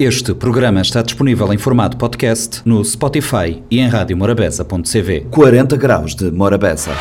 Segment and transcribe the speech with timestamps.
[0.00, 5.26] Este programa está disponível em formato podcast no Spotify e em radiomorabeza.cv.
[5.30, 6.92] 40 graus de Morabeza.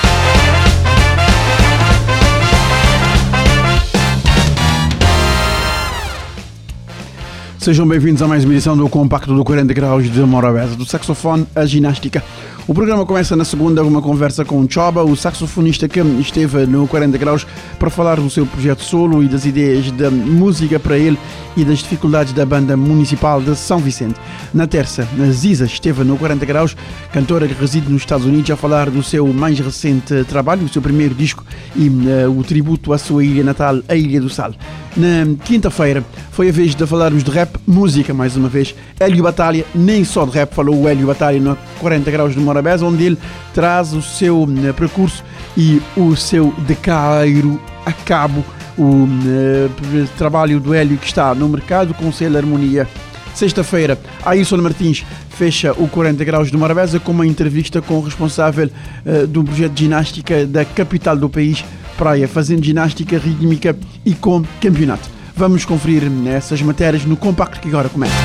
[7.57, 11.47] Sejam bem-vindos a mais uma edição do Compacto do 40 Graus de Morabeza, do saxofone
[11.55, 12.21] à ginástica.
[12.69, 17.17] O programa começa na segunda uma conversa com Choba, o saxofonista que esteve no 40
[17.17, 17.47] Graus
[17.79, 21.17] para falar do seu projeto solo e das ideias da música para ele
[21.57, 24.19] e das dificuldades da banda municipal de São Vicente.
[24.53, 26.77] Na terça, Ziza esteve no 40 Graus,
[27.11, 30.79] cantora que reside nos Estados Unidos, a falar do seu mais recente trabalho, o seu
[30.79, 31.43] primeiro disco
[31.75, 34.53] e uh, o tributo à sua ilha natal, a Ilha do Sal.
[34.97, 38.73] Na quinta-feira foi a vez de falarmos de rap, música mais uma vez.
[38.99, 42.85] Hélio Batalha, nem só de rap, falou o Hélio Batalha no 40 Graus de Morabeza,
[42.85, 43.17] onde ele
[43.53, 45.23] traz o seu uh, percurso
[45.55, 48.43] e o seu decairo a cabo
[48.77, 52.87] o uh, trabalho do Hélio que está no mercado com selo Harmonia.
[53.35, 58.69] Sexta-feira, Ailson Martins fecha o 40 Graus de Morabeza com uma entrevista com o responsável
[59.05, 61.63] uh, do projeto de ginástica da capital do país,
[61.99, 65.09] Praia, fazendo ginástica rítmica e com campeonato.
[65.35, 68.15] Vamos conferir essas matérias no compacto que agora começa.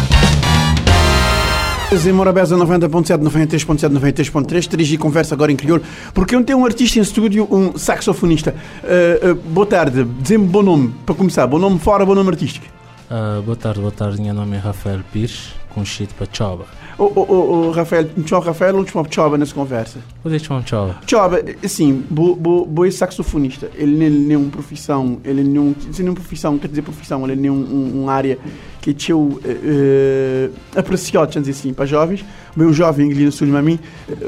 [1.91, 7.01] Em Morabeza 90.7, 93.7, 93.3, dirigi conversa agora em crioulo, porque eu tenho um artista
[7.01, 8.55] em estúdio, um saxofonista.
[8.85, 12.67] Uh, uh, boa tarde, dizem-me bom nome, para começar, bom nome fora, bom nome artístico.
[13.11, 16.65] Uh, boa tarde, boa tarde, meu nome é Rafael Pires, conhecido para Choba.
[16.99, 19.99] O, o, o, o Rafael, tchau Rafael ou tchau Choba nessa conversa?
[20.23, 20.97] Vou deixar um Choba.
[21.07, 26.03] Choba, assim, bo, bo, bo é saxofonista, ele nem é uma profissão, ele nem é
[26.03, 28.39] uma profissão, quer dizer profissão, ele nem é um, um, área
[28.81, 33.47] que é teu uh, apreciado, dizer assim, para jovens, bem um jovem ali no sul
[33.47, 33.79] de mim,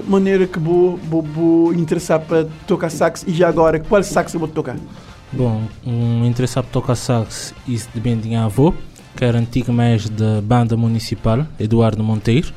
[0.08, 4.40] maneira que vou, vou, vou interessar para tocar sax e já agora, qual sax eu
[4.40, 4.76] vou tocar?
[5.32, 8.72] Bom, um interessado para tocar sax, isso depende de minha avó,
[9.16, 12.52] que era antigo mestre da banda municipal, Eduardo Monteiro.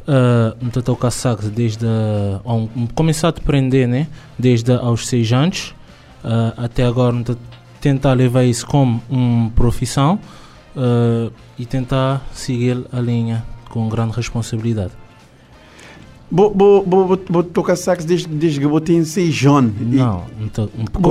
[0.00, 5.74] Uh, então tocar sax desde uh, um, começar a aprender né desde aos seis anos
[6.24, 7.36] uh, até agora então,
[7.82, 10.18] tentar levar isso como uma profissão
[10.74, 14.92] uh, e tentar seguir a linha com grande responsabilidade
[16.30, 17.16] Vou,
[17.52, 19.72] tocar sax desde, desde que eu tenho 6 anos.
[19.80, 20.68] Não, então,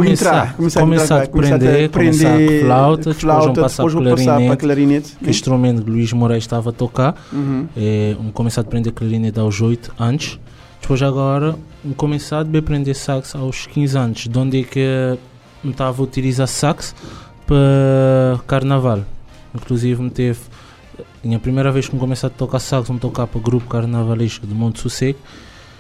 [0.08, 5.18] entrar, começar, começar a aprender, começar a flauta, flauta depois vou passar, depois para clarinete,
[5.22, 7.16] que instrumento que Luís Moraes estava a tocar.
[7.34, 7.68] Uhum.
[7.76, 10.40] É, um começar a aprender clarinete aos 8 anos.
[10.82, 15.18] Depois agora, um começar a aprender sax aos 15 anos, de onde é que
[15.66, 16.96] estava a utilizar sax
[17.46, 19.02] para carnaval.
[19.54, 20.40] Inclusive me teve
[21.24, 23.68] e a primeira vez que me comecei a tocar sax, me tocar para o grupo
[23.68, 25.20] carnavalesco de Monte Sossego,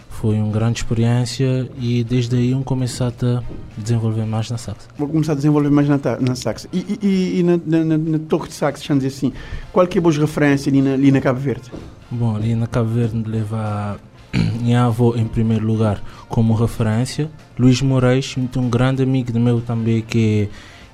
[0.09, 3.41] foi uma grande experiência e desde aí eu comecei a
[3.78, 4.90] desenvolver mais na sax.
[4.97, 6.68] Vou começar a desenvolver mais na, na sax.
[6.74, 9.31] E, e, e na, na, na, toque de sax, deixa dizer assim,
[9.72, 11.72] qual que é a boa referência ali na, ali na Cabo Verde?
[12.12, 13.97] Bom, ali na Cabo Verde leva
[14.62, 20.02] minha avó em primeiro lugar como referência, Luís Moraes, um grande amigo do meu também
[20.02, 20.50] que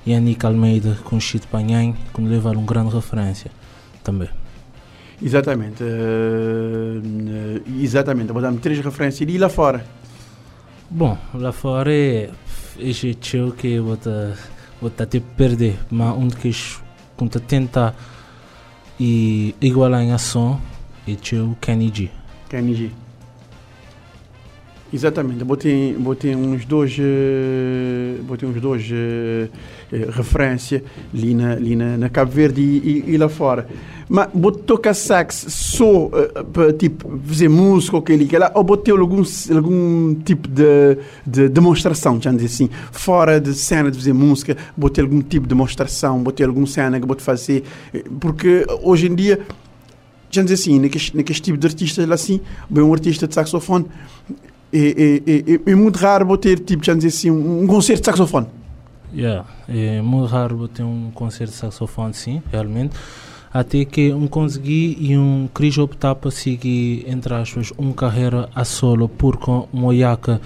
[0.06, 3.50] é Yannick Almeida, conhecido Panhãe, que me leva a uma grande referência
[4.06, 4.28] também.
[5.20, 5.82] Exatamente.
[5.82, 7.02] Uh,
[7.82, 8.32] exatamente.
[8.32, 9.28] Vou dar três referências.
[9.28, 9.84] E lá fora?
[10.88, 12.30] Bom, lá fora é
[12.78, 13.98] esse tio que vou
[15.10, 16.50] tipo perder, mas um que
[17.16, 17.94] conta tentar
[19.00, 20.60] e igualar em ação
[21.08, 22.10] é tio Kenny G.
[22.48, 22.90] Kenny G.
[24.96, 28.94] Exatamente, botei, botei uns dois, uh, botei uns dois uh,
[29.94, 33.68] uh, referência ali na, ali na, na Cabo Verde e, e, e lá fora.
[34.08, 36.08] Mas botei tocar sax só
[36.50, 39.22] para tipo fazer música ou que lá, ou botei algum
[39.54, 40.96] algum tipo de,
[41.26, 45.50] de demonstração, já dizer assim, fora de cena de fazer música, botei algum tipo de
[45.50, 47.64] demonstração, botei alguma cena que botei fazer,
[48.18, 49.40] porque hoje em dia
[50.30, 52.40] já dizer assim, naquele tipo de artista assim,
[52.70, 53.84] bem um artista de saxofone
[54.72, 58.46] é, é, é, muito raro ter, tipo, já dizer assim, um, concerto de saxofone.
[59.14, 62.96] Yeah, é muito raro ter um concerto de saxofone, sim, realmente.
[63.52, 68.64] Até que um consegui e um quis optar para seguir, entre aspas, uma carreira a
[68.64, 70.40] solo, porque um Oyaka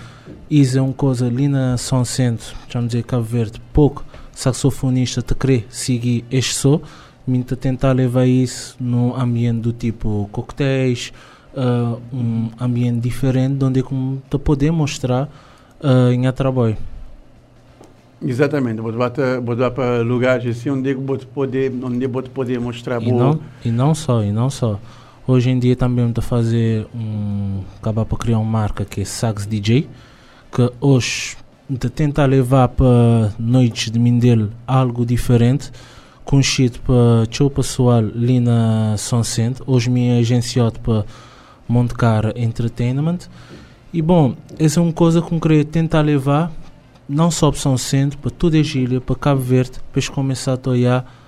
[0.50, 2.56] isso é uma coisa ali na São Centro,
[2.86, 6.80] dizer, Cabo Verde, pouco saxofonista te querer seguir este som,
[7.24, 11.12] muito tentar levar isso no ambiente do tipo coquetéis,
[11.54, 15.28] uh, um ambiente diferente onde é como te poder mostrar
[15.80, 16.76] uh, em trabalho.
[18.22, 18.92] Exatamente, vou
[19.56, 23.94] dar para lugares assim onde vou poder, onde vou poder mostrar e não e não
[23.94, 24.78] só e não só.
[25.26, 29.04] Hoje em dia também estou a fazer um acabar para criar uma marca que é
[29.04, 29.88] Sax DJ,
[30.52, 31.36] que hoje
[31.78, 35.70] te tentar levar para noites de Mindelo algo diferente,
[36.24, 41.04] conhecido para o pessoal ali na São Centro, hoje me agenciado para
[41.70, 43.20] Montecara Entertainment.
[43.92, 46.52] E bom, essa é uma coisa que eu queria tentar levar,
[47.08, 50.70] não só para São Centro, para toda a ilha, para Cabo Verde, para começar a
[50.70, 51.19] olhar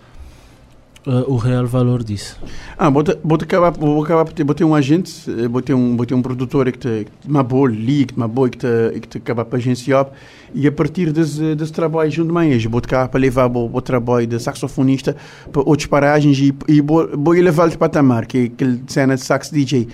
[1.06, 2.38] uh, o real valor disso.
[2.78, 3.02] Ah, vou
[3.40, 6.14] acabar, vou acabar por ter, vou ter um agente, eh, vou ter um, vou ter
[6.14, 9.58] um produtor que te, uma boa liga, uma boa que te, que te acaba para
[9.58, 10.08] agenciar
[10.54, 14.38] e a partir desse, desse trabalho junto mais, vou acabar para levar o, trabalho de
[14.38, 15.16] saxofonista
[15.50, 19.22] para outras paragens e, e vou, vou levar para patamar, que é aquele cena de
[19.22, 19.88] sax DJ.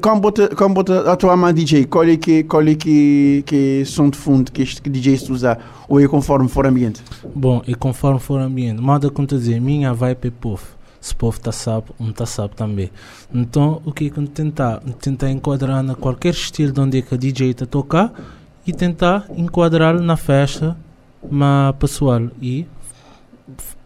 [0.00, 4.10] Como vou como vou atuar mais DJ, qual é que, qual é que, que som
[4.10, 5.58] de fundo que este DJ se usar
[5.88, 7.02] ou é conforme for ambiente?
[7.34, 8.80] Bom, é conforme for ambiente.
[8.80, 10.49] Moda como te dizer, minha vai para povo
[11.00, 12.90] se o povo está sabe, um está sabe também.
[13.32, 14.80] Então, o que é que tentar?
[15.00, 18.12] Tentar enquadrar na qualquer estilo de onde é que a DJ está a tocar
[18.66, 20.76] e tentar enquadrar na festa,
[21.30, 22.66] mas pessoal, e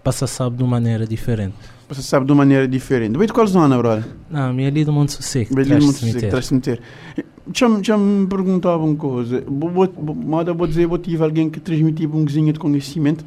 [0.02, 1.54] passa sabe de uma maneira diferente.
[1.88, 3.16] Você sabe de uma maneira diferente.
[3.16, 4.04] Bem, de qual zona, brother?
[4.30, 5.54] Não, minha ali do Monte Sossego.
[5.54, 6.82] Bem, do Monte Sossego, traz cemitério.
[7.52, 9.44] Já me perguntava uma coisa.
[9.46, 13.22] Moda, vou dizer, vou tive alguém que transmitiu um cozinho de conhecimento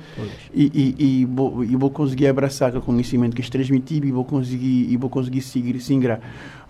[0.51, 4.91] e, e, e, vou, e vou conseguir abraçar aquele conhecimento que transmitiu e vou conseguir,
[4.91, 6.19] e vou conseguir seguir, seguir.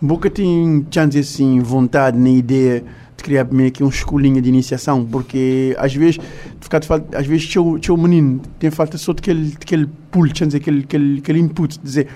[0.01, 2.85] Vou que tenho chance assim, vontade, na ideia de
[3.23, 6.19] criar meio que uma escolinha de iniciação, porque às vezes,
[6.59, 6.79] ficar
[7.15, 11.79] às vezes, teu, teu menino tem falta só daquele, daquele pulo, aquele, aquele, aquele input,
[11.81, 12.07] dizer,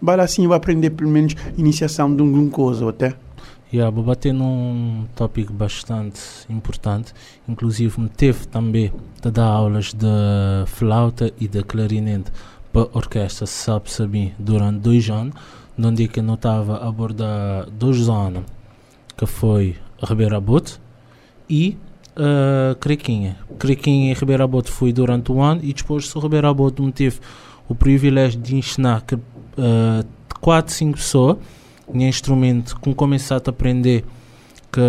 [0.00, 3.14] vai lá assim, vai aprender pelo menos iniciação de uma coisa, até.
[3.72, 6.20] Yeah, vou bater num tópico bastante
[6.50, 7.14] importante,
[7.48, 12.30] inclusive me teve também de dar aulas de flauta e de clarinete
[12.70, 15.34] para orquestra Sabe Sabim durante dois anos,
[15.78, 18.44] onde é que eu estava a abordar duas zonas,
[19.16, 19.76] que foi
[20.06, 20.80] Ribeira Bote
[21.48, 21.76] e
[22.16, 23.38] uh, Crequinha.
[23.58, 27.18] Crequinha e Ribeira Bote foi durante o ano e depois o Ribeira Bote me teve
[27.68, 29.20] o privilégio de ensinar que, uh,
[30.40, 31.36] 4, 5 pessoas
[31.90, 34.04] tinha instrumento com começado a aprender
[34.70, 34.80] que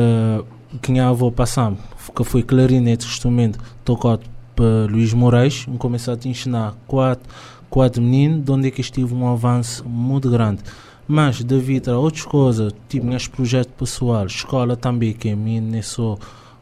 [0.82, 1.78] que minha avó passava,
[2.16, 4.24] que foi clarinete, instrumento tocado
[4.56, 7.30] por Luís Moraes, começado a ensinar quatro,
[7.70, 10.62] quatro meninos, de onde é que estive um avanço muito grande.
[11.08, 15.82] Mas devido a outras coisas, tipo meus projetos pessoais, escola também, que a mim é
[15.82, 16.18] só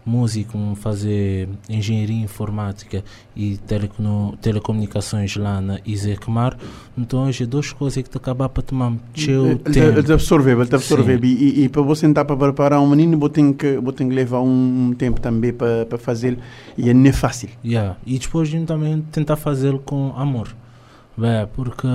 [0.05, 3.03] músico, fazer engenharia informática
[3.35, 3.59] e
[4.41, 6.57] telecomunicações lá na Isecmar.
[6.97, 9.79] Então, hoje, duas coisas que te acabar para tomar teu tempo.
[9.79, 11.23] Ele te absorver, ele te absorver.
[11.23, 14.13] E, e, para você tentar para preparar um menino, vou ter que, vou ter que
[14.13, 16.37] levar um, tempo também para, para fazer
[16.77, 17.49] e é nem fácil.
[17.63, 17.97] Yeah.
[18.05, 20.55] E depois também tentar fazê-lo com amor.
[21.17, 21.87] Bem, porque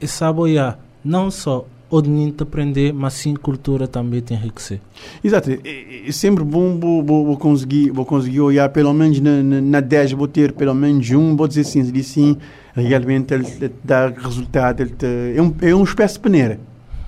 [0.00, 4.80] esse yeah, não só ou de menino te aprender, mas sim cultura também te enriquecer.
[5.24, 9.42] Exato, é, é sempre bom vou, vou, vou, conseguir, vou conseguir olhar pelo menos na,
[9.42, 12.36] na, na 10, vou ter pelo menos um, vou dizer sim, ele sim,
[12.74, 16.60] realmente ele, ele dá resultado, ele te, é, um, é uma espécie de peneira.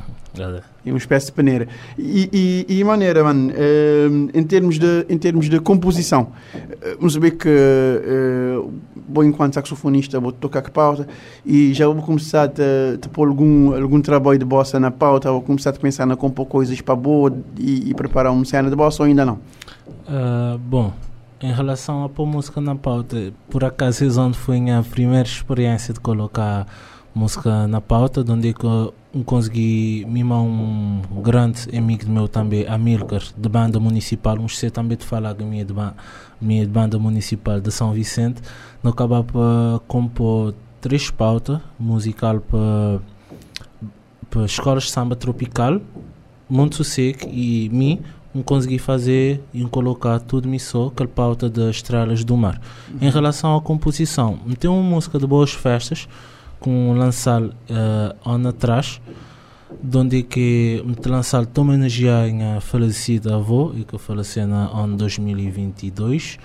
[0.78, 1.67] É uma espécie de peneira.
[1.97, 7.13] E, e, e maneira, mano, uh, em, termos de, em termos de composição, uh, vamos
[7.13, 11.07] saber que uh, enquanto saxofonista, vou tocar com pauta
[11.45, 15.41] e já vou começar a, a pôr algum, algum trabalho de bossa na pauta, vou
[15.41, 19.03] começar a pensar na compor coisas para boa e, e, preparar uma cena de bossa
[19.03, 19.39] ou ainda não?
[20.59, 20.91] bom,
[21.41, 25.99] em relação a pôr música na pauta, por acaso, onde foi a primeira experiência de
[25.99, 26.67] colocar
[27.13, 28.93] música na pauta, onde é que eu
[29.25, 35.05] consegui mimar um grande amigo meu também, Amilcar, de banda municipal, um sei também de
[35.05, 35.73] falar da minha, de
[36.39, 38.41] minha de banda municipal de São Vicente,
[38.83, 42.99] não acaba para compor três pautas musical para,
[44.29, 45.81] para escolas de samba tropical,
[46.47, 48.01] Monte Sossego e mim,
[48.33, 52.61] um consegui fazer e um colocar tudo me só aquela pauta das estrelas do mar.
[52.89, 52.97] Uhum.
[53.01, 56.07] Em relação à composição, tem uma música de boas festas,
[56.59, 57.53] com lançar uh,
[58.25, 59.01] ano atrás,
[59.95, 62.13] onde que me lançar toma energia
[62.57, 66.37] a falecida avó e que faleceu no ano 2022.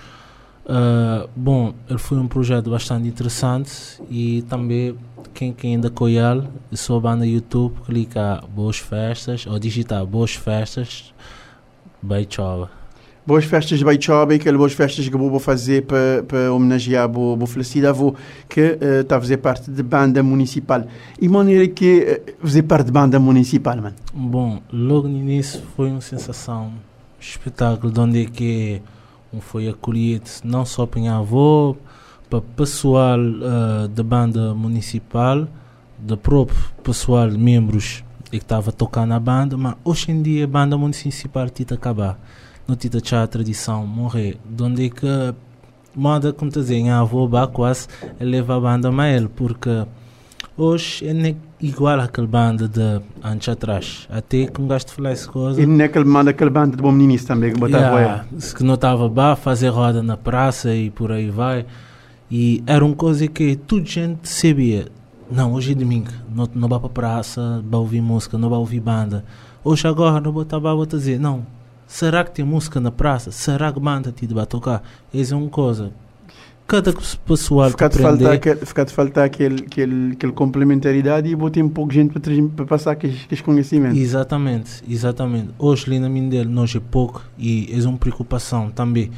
[0.65, 4.97] Uh, bom, ele foi um projeto bastante interessante e também
[5.35, 11.13] quem, quem ainda conhece, sua banda YouTube, clica Boas Festas ou digitar Boas Festas,
[12.27, 12.71] tchau
[13.27, 17.37] boas festas de Baichobe, aquelas boas festas que vou fazer para homenagear a boa
[17.89, 18.15] avô,
[18.49, 20.85] que está uh, a fazer parte da banda municipal.
[21.21, 23.97] E maneira que uh, fazer parte da banda municipal, mano?
[24.13, 26.73] Bom, logo no início foi uma sensação,
[27.19, 28.83] espetáculo, de onde é que
[29.41, 31.75] foi acolhido, não só para minha avó,
[32.29, 35.49] para pessoal uh, da banda municipal,
[35.99, 40.77] do próprio pessoal, membros que estava tocando na banda, mas hoje em dia a banda
[40.77, 42.19] municipal está a acabar
[42.67, 45.35] no Tita Chá a tradição morrer, de onde é que
[45.95, 47.87] moda, como te dizem, a avó quase
[48.21, 49.87] leva a banda a ele, porque
[50.57, 54.09] hoje é igual àquela banda de antes atrás.
[54.11, 55.61] Até que um gajo falar essa coisa.
[55.61, 58.75] E naquele banda, aquela banda de bom menino também, que botava yeah, Se que não
[58.75, 61.67] estava a fazer roda na praça e por aí vai.
[62.31, 64.89] E era uma coisa que toda gente sabia.
[65.31, 68.81] Não, hoje é domingo, não, não para a praça, vai ouvir música, não vai ouvir
[68.81, 69.25] banda.
[69.63, 71.47] Hoje agora não estava a dizer, não,
[71.95, 73.31] será que tem música na praça?
[73.31, 74.83] Será que banda te vai tocar?
[75.15, 75.93] Essa é uma coisa
[76.67, 76.95] cada
[77.27, 81.69] pessoal fica de falta aquele, fica de falta aquele, aquele, aquele complementaridade e botar um
[81.69, 83.99] pouco de gente para, para passar aqueles, conhecimentos.
[83.99, 85.51] Exatamente, exatamente.
[85.59, 86.09] Hoje ali na
[86.49, 89.11] nós é pouco e é uma preocupação também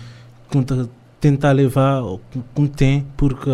[1.20, 2.02] tentar levar
[2.52, 3.48] com tem porque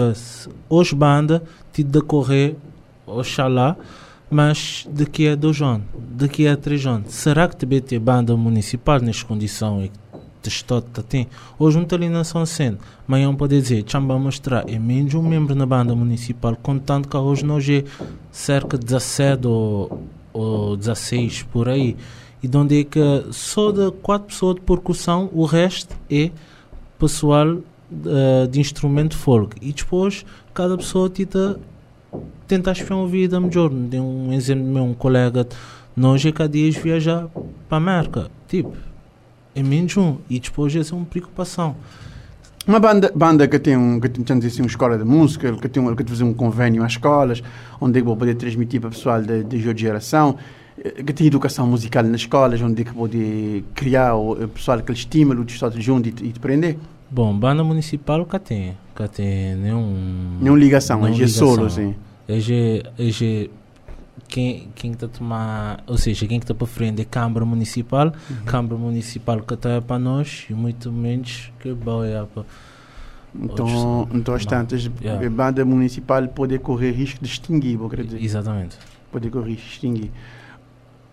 [0.71, 2.57] hoje banda te decorrer
[3.07, 3.77] oxalá
[4.33, 8.99] mas daqui a dois anos, daqui a três anos, será que também tem banda municipal
[9.01, 9.89] nesta condição
[10.43, 11.29] testota tem.
[11.59, 12.77] Hoje não está ali na São Cena.
[13.07, 17.45] Amanhã pode dizer, chamba mostrar, é menos um membro na banda municipal, contanto que hoje
[17.45, 17.85] nós é
[18.31, 21.97] cerca de 17 ou, ou 16 por aí.
[22.43, 26.33] E onde é que só de quatro pessoas de percussão, o resto é
[26.99, 29.57] pessoal uh, de instrumento folk.
[29.63, 31.61] E depois cada pessoa tenta
[32.53, 33.71] tentar espiar uma vida melhor.
[33.91, 35.47] Tem um exemplo meu, um colega,
[35.97, 37.29] nós é cada dia viajar
[37.69, 38.31] para a América.
[38.47, 38.75] Tipo,
[39.55, 40.19] é menos um.
[40.29, 41.75] E depois essa é uma preocupação.
[42.67, 45.95] Uma banda, banda que tem, um, que tem assim, uma escola de música, que tem,
[45.97, 47.43] que fazer um convênio às escolas,
[47.81, 50.37] onde é que vou poder transmitir para o pessoal de, de geração,
[50.79, 54.93] eh, que tem educação musical nas escolas, onde é que pode criar o, pessoal que
[54.93, 56.77] estimula o estado junto e, e te prender.
[57.11, 60.39] Bom, banda municipal que tem, que tem nenhum...
[60.41, 61.97] Nenhuma ligação, é solo, sim.
[62.35, 63.51] É, é,
[64.29, 68.45] quem quem está tomar, ou seja, quem está para frente é a Câmara Municipal, uhum.
[68.45, 72.45] Câmara Municipal que está para nós e muito menos que boia para
[73.35, 75.27] então, então as tantas, yeah.
[75.27, 78.23] a banda municipal pode correr risco de extinguir, vou dizer.
[78.23, 78.77] Exatamente.
[79.11, 80.11] Pode correr risco de extinguir.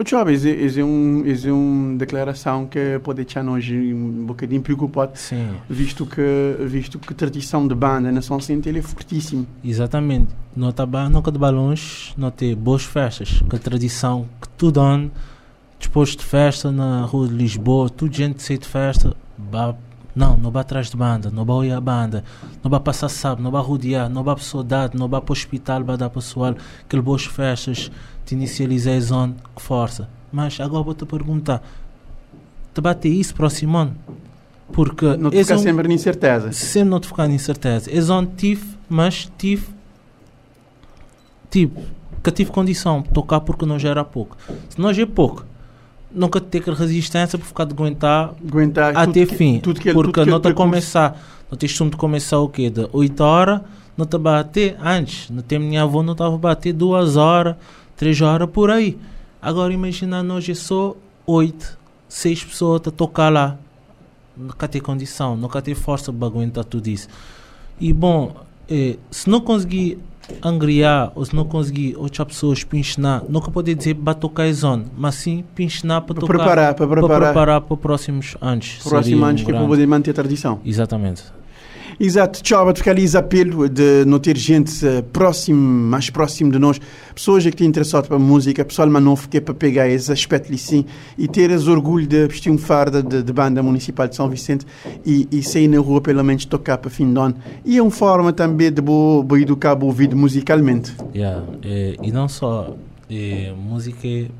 [0.02, 0.16] O
[0.46, 5.50] é, é, um, é uma declaração que pode deixar nós um bocadinho preocupados, Sim.
[5.70, 9.46] visto que, visto que a tradição de banda na São Centro é fortíssima.
[9.62, 10.30] Exatamente.
[10.56, 15.12] Não está nunca de balões, não tem boas festas, que a tradição que tudo ano,
[15.78, 19.76] depois de festa na rua de Lisboa, tudo gente sai de festa, bah,
[20.16, 22.24] não, não vai atrás de banda, não vai a banda,
[22.64, 25.34] não vai passar sábado, não vai rodear, não vai para saudade, não vai para o
[25.34, 27.92] hospital, vai dar pessoal, aquelas boas festas,
[28.26, 30.10] te inicializei zone, que força.
[30.32, 31.62] Mas agora vou-te perguntar,
[32.74, 33.96] te bate isso próximo ano?
[34.72, 36.52] Porque não te ficar um, sempre em incerteza.
[36.52, 37.90] Sempre não te ficar em incerteza.
[37.92, 39.68] É zone tive, mas tive,
[41.50, 41.82] tipo,
[42.24, 44.38] que tive condição de tocar porque não já era pouco.
[44.70, 45.46] Se não já é pouco,
[46.12, 49.56] nunca ter aquela resistência por ficar de aguentar, aguentar até tudo fim.
[49.56, 52.70] Que, tudo que, porque tudo não te começar, não tens de começar o quê?
[52.70, 53.62] De 8 horas,
[53.98, 55.30] não te bater antes.
[55.30, 57.56] No tempo minha avó não estava a bater 2 horas
[58.00, 58.98] três horas por aí.
[59.42, 63.58] Agora imagina nós é só oito, seis pessoas a tocar lá.
[64.38, 67.10] Nunca tem condição, nunca tem força para aguentar tudo isso.
[67.78, 68.38] E bom,
[68.70, 70.00] eh, se não conseguir
[70.44, 73.96] angriar ou se não conseguir outras pessoas ensinar, nunca pode dizer
[74.44, 78.38] a zona, mas sim ensinar para, para tocar, preparar, para preparar, para preparar para próximos
[78.42, 78.80] anos.
[78.84, 80.60] Próximos anos um que é para poder manter a tradição.
[80.66, 81.39] Exatamente.
[82.00, 86.80] Exato, tchau, ficar ali apelo de não ter gente uh, próximo, mais próximo de nós,
[87.14, 90.10] pessoas que têm interessado para a música, pessoal mais novo que é para pegar esse
[90.10, 90.86] aspecto sim
[91.18, 94.66] e ter esse orgulho de vestir um farda de, de, banda municipal de São Vicente
[95.06, 97.36] e, e sair na rua pelo menos tocar para fim de ano.
[97.66, 100.94] E é uma forma também de bo, bo educar o ouvido musicalmente.
[101.14, 102.78] Yeah, e, e não só
[103.10, 104.32] e, música,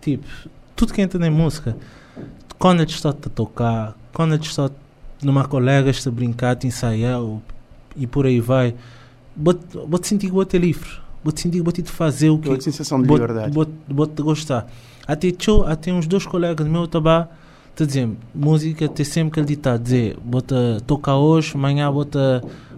[0.00, 0.26] tipo,
[0.76, 1.76] tudo que entra na música,
[2.58, 4.70] quando gente está a tocar, quando gente está
[5.22, 7.20] numa colega a brincar, te ensaiar
[7.96, 8.74] e por aí vai,
[9.36, 10.88] vou te sentir que vou ter livre,
[11.22, 12.48] vou te sentir que vou te fazer o que.
[12.48, 13.52] Vou sensação de liberdade.
[13.52, 14.66] Vou te gostar.
[15.06, 17.26] Até, tchau, até uns dois colegas meus também
[17.78, 22.18] te dizem, música tem sempre aquele ditado, dizer, vou te tocar hoje, amanhã vou te,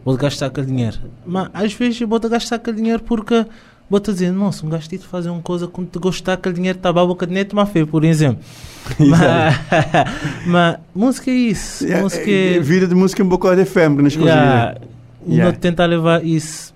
[0.04, 0.98] vou -te gastar aquele dinheiro.
[1.24, 3.46] Mas às vezes vou te gastar aquele dinheiro porque
[3.90, 6.90] vou-te dizer, nossa, um gajo de fazer uma coisa quando te gostar, aquele dinheiro está
[6.90, 8.42] a boca de neto, mas feio, por exemplo.
[8.98, 9.60] mas,
[10.46, 11.84] mas música é isso.
[11.84, 14.32] Yeah, música é, é, vida de música é um bocado efêmero nas coisas.
[14.32, 14.80] Yeah,
[15.28, 15.58] yeah.
[15.58, 16.72] tentar levar isso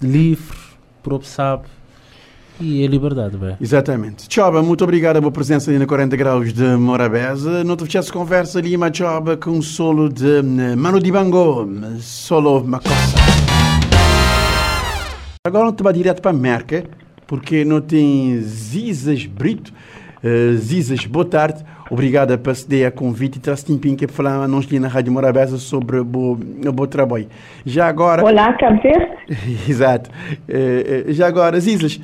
[0.00, 0.56] livre,
[1.02, 1.62] próprio sabe.
[2.60, 3.56] E é liberdade, bem.
[3.60, 4.26] Exatamente.
[4.28, 7.62] Choba, muito obrigado pela presença ali na 40 Graus de Morabeza.
[7.62, 11.68] Não te fechaste conversa ali, mas Choba, com um solo de eh, Mano Dibango,
[12.00, 13.37] solo Macossa.
[15.48, 16.84] Agora não te direto para a Merca,
[17.26, 19.72] porque não tem Zizas Brito.
[20.22, 21.64] Uh, Zizas, boa tarde.
[21.90, 25.56] Obrigada por ceder a convite e traz tempinho que falar nós aqui na Rádio Morabeza
[25.56, 27.28] sobre o bom trabalho.
[27.64, 28.22] Já agora...
[28.22, 29.16] Olá, Café.
[29.66, 30.10] Exato.
[30.46, 31.98] Eh, já agora, Zizas,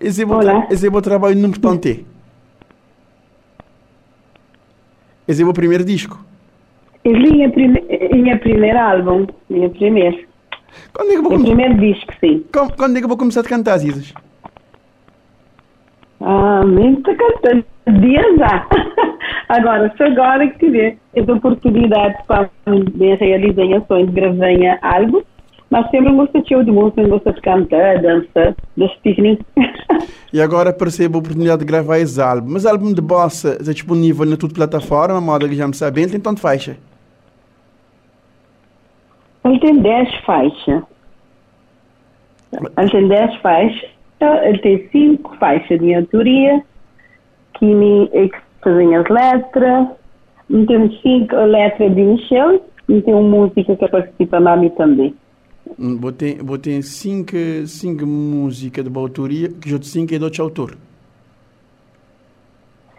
[0.00, 0.38] esse é bom,
[0.70, 2.06] esse é bom trabalho não importante.
[5.26, 6.24] Esse é o primeiro disco.
[7.04, 10.33] Esse é minha primeiro álbum, minha primeira.
[10.92, 11.42] Quando é que vou com...
[11.42, 12.44] primeiro disco, sim.
[12.52, 14.12] Quando, quando é que vou começar a cantar, Zizas?
[16.20, 17.64] Ah, muito cantando
[18.00, 18.66] dias já.
[19.48, 22.48] agora, se agora que tiver essa oportunidade para
[23.20, 25.22] realizar ações, gravei algo,
[25.70, 28.54] mas sempre gosto de música, gosto de cantar, dançar,
[29.02, 29.44] piquenique.
[30.32, 32.52] e agora percebo a oportunidade de gravar esse álbum.
[32.52, 36.06] Mas o álbum de bossa é disponível na toda plataforma, moda que já me sabe,
[36.06, 36.76] tem tanto faixa?
[39.44, 40.82] Ele tem 10 faixas.
[42.78, 43.90] Ele tem 10 faixas.
[44.20, 46.64] Ele tem 5 faixas de autoria,
[47.54, 48.30] que
[48.62, 49.88] fazem as letras.
[50.48, 55.14] Temos 5 letras de Michel e tem uma música que participa a mim também.
[55.78, 57.36] Botei, botei cinco,
[57.66, 60.76] cinco músicas de autoria, que outros cinco é de outro autor.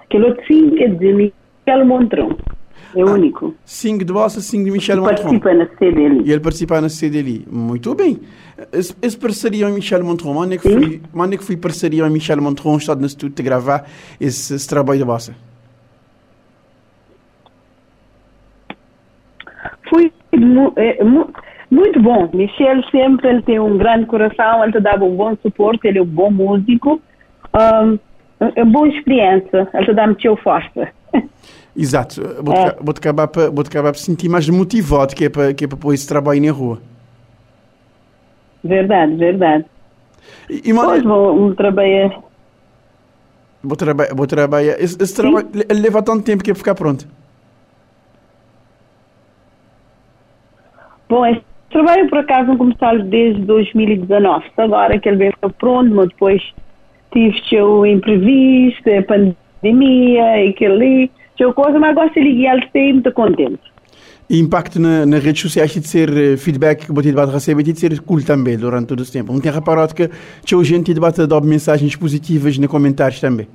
[0.09, 2.35] Que outro cinco é de Michel Montron.
[2.95, 3.53] É ah, único.
[3.65, 5.15] Cinco de vossa, cinco de Michel Montron.
[5.15, 6.21] participa na CDLI.
[6.25, 7.45] E ele participa na CDLI.
[7.51, 8.19] Muito bem.
[8.71, 12.05] Esse, esse parceria com Michel Montron, quando é que foi, quando é que foi parceria
[12.05, 13.85] com Michel Montron, estado no estúdio de gravar
[14.19, 15.35] esse, esse trabalho de vossa?
[19.89, 20.11] Foi
[20.77, 21.03] é,
[21.69, 22.29] muito bom.
[22.33, 26.01] Michel sempre ele tem um grande coração, ele te dá um bom suporte, ele é
[26.01, 27.01] um bom músico.
[27.53, 27.99] Um,
[28.39, 30.89] é uma boa experiência, ele te dá muito força.
[31.75, 32.21] Exato.
[32.41, 32.75] Vou-te é.
[32.79, 35.77] vou acabar para vou acabar para sentir mais motivado que é para que é para
[35.77, 36.79] pôr esse trabalho na rua.
[38.63, 39.65] Verdade, verdade.
[40.49, 42.19] E, e pois vou, trabalhar.
[43.61, 44.81] Vou, traba vou trabalhar.
[44.81, 47.07] Esse, esse trabalho leva tanto tempo que é ficar pronto.
[51.09, 54.45] Bom, esse trabalho por acaso não começou desde 2019.
[54.57, 56.41] Agora que ele veio pronto, mas depois
[57.11, 61.11] tive o imprevisto, a pandemia e aquele ali
[61.43, 63.59] eu coisa, mas gosto de ligar sempre muito contente.
[64.27, 67.79] E impacto na, nas redes sociais de ser eh, feedback que você debate recebe de
[67.79, 69.31] ser cool também durante todo esse tempo.
[69.31, 70.09] Não tem reparado que
[70.43, 73.47] tinha gente debate dar mensagens positivas nos comentários também?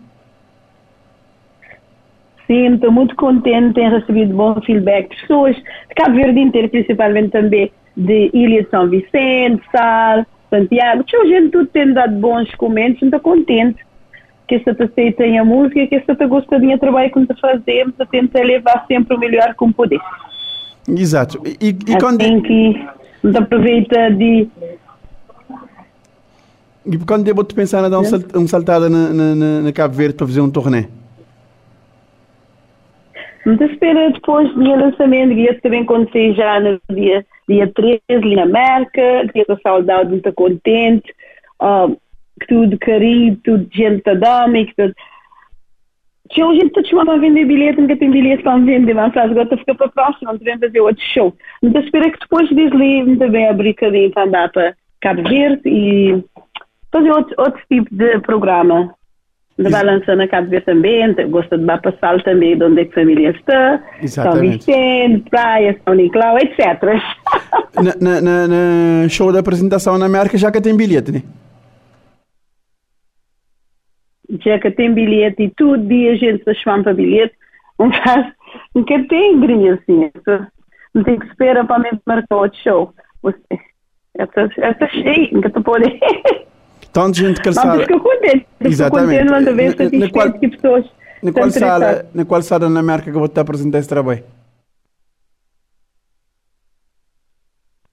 [2.46, 7.30] Sim, estou muito contente, tenho recebido bom feedback de pessoas de Cabo Verde inteiro, principalmente
[7.30, 11.02] também de Ilha de São Vicente, Sal, Santiago.
[11.04, 13.84] Tinha gente tudo tendo dado bons comentários, estou contente
[14.50, 18.06] que essa pessoa tenha música, que essa pessoa gosta de trabalho que nós fazemos, a
[18.06, 20.00] tenta levar sempre o melhor com poder.
[20.88, 21.40] Exato.
[21.46, 22.42] E, e assim quando...
[22.42, 22.88] que
[23.22, 24.48] nos aproveita de...
[26.84, 30.26] E quando devo pensar em dar um, sal, saltada na, na, na, Cabo Verde para
[30.26, 30.88] fazer um torneio?
[33.44, 38.00] Te espera depois do dia lançamento, que ia também acontecer já no dia, dia 13,
[38.08, 41.14] ali na América, que ia saudade, muito contente.
[41.60, 41.96] Uh,
[42.46, 44.94] tudo carinho, tudo gente da e que tudo.
[46.30, 49.74] Tinha gente que chamava a vender bilhete, nunca tem bilhete para vender, mas agora fica
[49.74, 51.36] para a próxima, devemos fazer outro show.
[51.60, 56.24] Então espero que depois desligue também a brincadeira para andar para Cabo Verde e
[56.92, 58.94] fazer outro, outro tipo de programa.
[59.58, 62.94] De balança na Cabo Verde também, gosta de para também, de onde é que a
[62.94, 64.64] família está, Exatamente.
[64.64, 66.58] São Vicente, Praia, São Nicolau, etc.
[67.74, 71.22] na, na, na, na show da apresentação na América já que tem bilhete, né?
[74.38, 77.34] Que tem bilhete e todo dia a gente se chama para bilhete,
[77.78, 78.32] não faz,
[78.74, 80.10] nunca tem grinha assim,
[80.94, 82.94] não tem que esperar para mim marcar outro show.
[84.14, 86.00] Essa, essa cheia, nunca te pode.
[86.92, 87.78] Tanta gente que sabe.
[87.78, 90.86] Mas fico contente, fico contente satisfeito que pessoas.
[91.22, 94.24] Na qual, sala, na qual sala na América que vou te apresentar esse trabalho?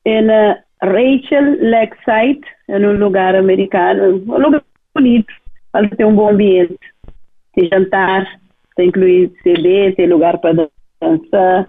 [0.06, 4.64] É na Rachel Lakeside, é num lugar americano, um lugar
[4.96, 5.34] bonito
[5.72, 6.78] para ter um bom ambiente.
[7.54, 8.26] Tem jantar,
[8.76, 10.70] tem incluir CD, tem lugar para
[11.02, 11.68] dançar.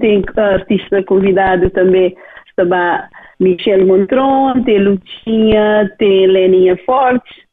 [0.00, 2.14] Tem artista convidado também,
[2.48, 3.08] estava
[3.40, 7.48] Michel Montron, tem Lutinha, tem Leninha Forte.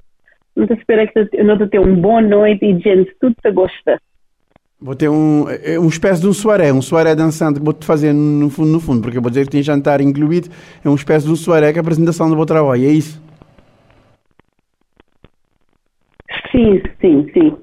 [0.55, 3.99] Não espero que não tenha uma boa noite e gente tudo te gosta.
[4.79, 8.47] Vou ter um, é uma espécie de um soiré, um soiré dançante vou-te fazer no
[8.51, 10.49] fundo, no fundo, porque eu vou dizer que tem jantar incluído,
[10.85, 13.19] é uma espécie de um soiré que é a apresentação do meu trabalho, é isso?
[16.57, 17.57] Sim, sim, sim.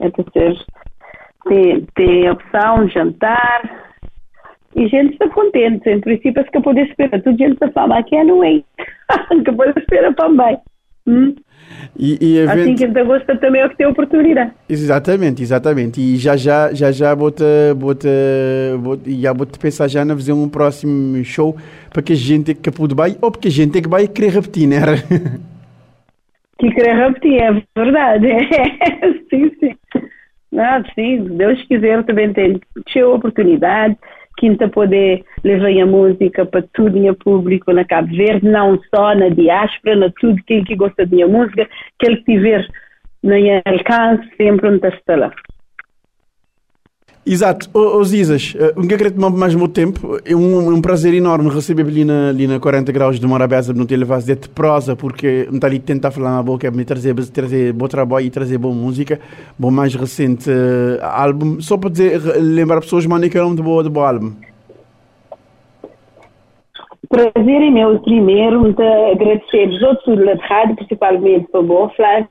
[0.00, 0.56] É ter,
[1.48, 3.88] ter, ter opção, jantar.
[4.76, 5.90] E gente está contente.
[5.90, 7.20] Em princípio, é que pode esperar.
[7.22, 8.40] Tudo gente está falando, aqui é no
[9.44, 10.58] que pode esperar também.
[11.08, 11.34] Hum?
[11.98, 12.60] E, e event...
[12.60, 14.52] Assim que ainda gosta também é o que tem oportunidade.
[14.68, 16.00] Exatamente, exatamente.
[16.00, 17.44] E já já, já, já bota,
[19.06, 21.56] já bota pensar já na fazer um próximo show
[21.90, 24.68] para que a gente que pude bem ou porque a gente que vai querer repetir,
[24.68, 24.78] né?
[26.62, 28.28] Que querer repetir, é verdade.
[29.28, 29.74] sim, sim.
[30.52, 32.60] Não, sim, Deus quiser também tem
[33.00, 33.96] a oportunidade
[34.38, 39.28] quinta poder levar a música para todo o público na Cabo Verde, não só na
[39.28, 42.64] diáspora, na tudo quem que gosta de minha música, que ele tiver
[43.24, 43.34] no
[43.66, 45.32] alcance, sempre onde está lá.
[47.24, 51.86] Exato, os Zizas, um que tomar mais meu tempo, é um, um prazer enorme receber
[51.86, 55.54] ali na, ali na 40 graus de Morabeza, não ter levado de prosa, porque me
[55.54, 59.20] está ali tentar falar na boca, me trazer, trazer bom trabalho e trazer boa música,
[59.56, 63.56] bom mais recente uh, álbum, só para dizer, lembrar pessoas, mano, que é o nome
[63.56, 64.32] de boa, de bom álbum.
[67.08, 72.28] Prazer é meu primeiro, muito agradecer os outros da rádio, principalmente para o Bofla,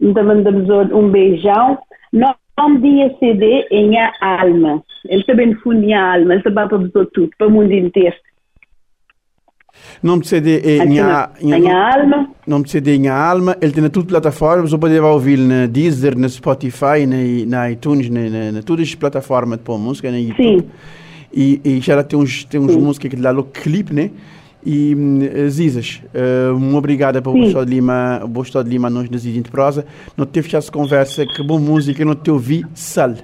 [0.00, 1.78] mandamos um beijão.
[2.10, 4.82] Nós nome de CD em a alma.
[5.08, 8.16] Ele também funde a alma, ele também para tudo, para o mundo inteiro.
[10.02, 12.30] Nome de CD é em a, em a alma.
[12.46, 13.56] Nome de CD em a alma.
[13.60, 18.10] Ele tem na tudo plataformas, você pode ouvir na Deezer, na Spotify, na, na iTunes,
[18.10, 20.60] na, na, na todas as plataformas de música, na YouTube.
[20.60, 20.70] Sim.
[21.32, 24.10] E, e já tem uns, tem uns músicas que dá o clipe, né?
[24.64, 26.02] E uh, Zizas,
[26.58, 29.86] muito obrigada por Boston de Lima, Boston de Lima nos decidir de prosa.
[30.16, 33.14] Não teve essa conversa, que boa música, não te ouvi sal.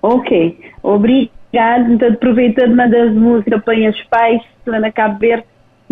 [0.00, 1.92] Ok, obrigado.
[1.92, 5.44] Então, aproveitando uma das músicas para os pais lá na Cabo Verde,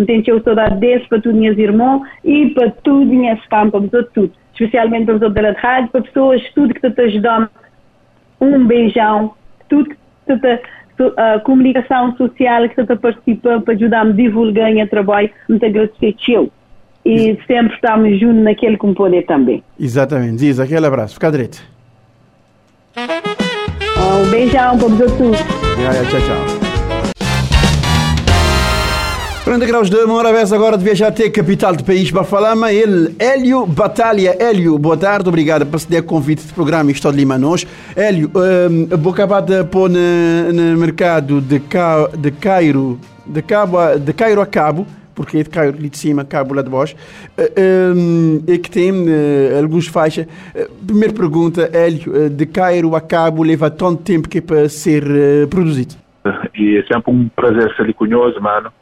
[0.04, 4.32] tenho eu saudade desse para todos meus irmãos e para tudo minhas campas, para tudo.
[4.52, 7.48] Especialmente para os outros da rádio, para pessoas, tudo que te ajudam.
[8.40, 9.34] Um beijão,
[9.68, 10.60] tudo que te
[11.16, 16.50] a comunicação social que está participando para ajudar-me a divulgar o trabalho, muito agradecer eu.
[17.04, 19.62] E sempre estamos juntos naquele que poder também.
[19.78, 20.36] Exatamente.
[20.38, 21.14] Diz aquele abraço.
[21.14, 21.62] Fica direito.
[22.96, 25.38] Um beijão para vocês.
[26.10, 26.65] Tchau, tchau.
[29.46, 33.14] 40 graus de Morabés agora devia já ter capital do país para falar, mas ele,
[33.16, 34.34] Hélio Batalha.
[34.40, 37.64] Hélio, boa tarde, obrigado por ceder convite do programa Estou de Lima nós.
[37.94, 43.78] Hélio, um, vou acabar de pôr no, no mercado de, Ca, de Cairo, de, Cabo,
[43.96, 46.96] de Cairo a Cabo, porque é de Cairo ali de cima, Cabo lá de baixo,
[47.38, 50.26] um, e que tem uh, alguns faixas.
[50.56, 55.04] Uh, primeira pergunta, Hélio, de Cairo a Cabo leva tanto tempo que é para ser
[55.04, 55.94] uh, produzido?
[56.52, 58.72] E é sempre um prazer ser cunhoso, mano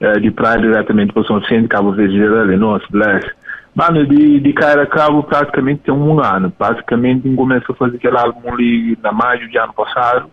[0.00, 2.18] uh, de praia diretamente para São Vicente, Cabo Verde,
[2.56, 3.26] nossa, bless.
[3.74, 6.52] Mano, de, de Caira Cabo praticamente tem um ano.
[6.58, 10.28] Basicamente, começou a fazer aquele álbum ali na maio de ano passado.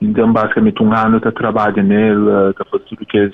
[0.00, 3.30] Então, basicamente, um ano está trabalhando nele, está fazendo tudo que é,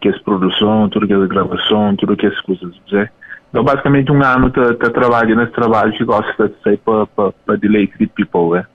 [0.00, 3.08] que é produção, tudo que é gravação, tudo que é coisas, né?
[3.48, 8.06] Então, basicamente, um ano está trabalhando nesse trabalho que gosta de ser para deleite de
[8.06, 8.66] people, né?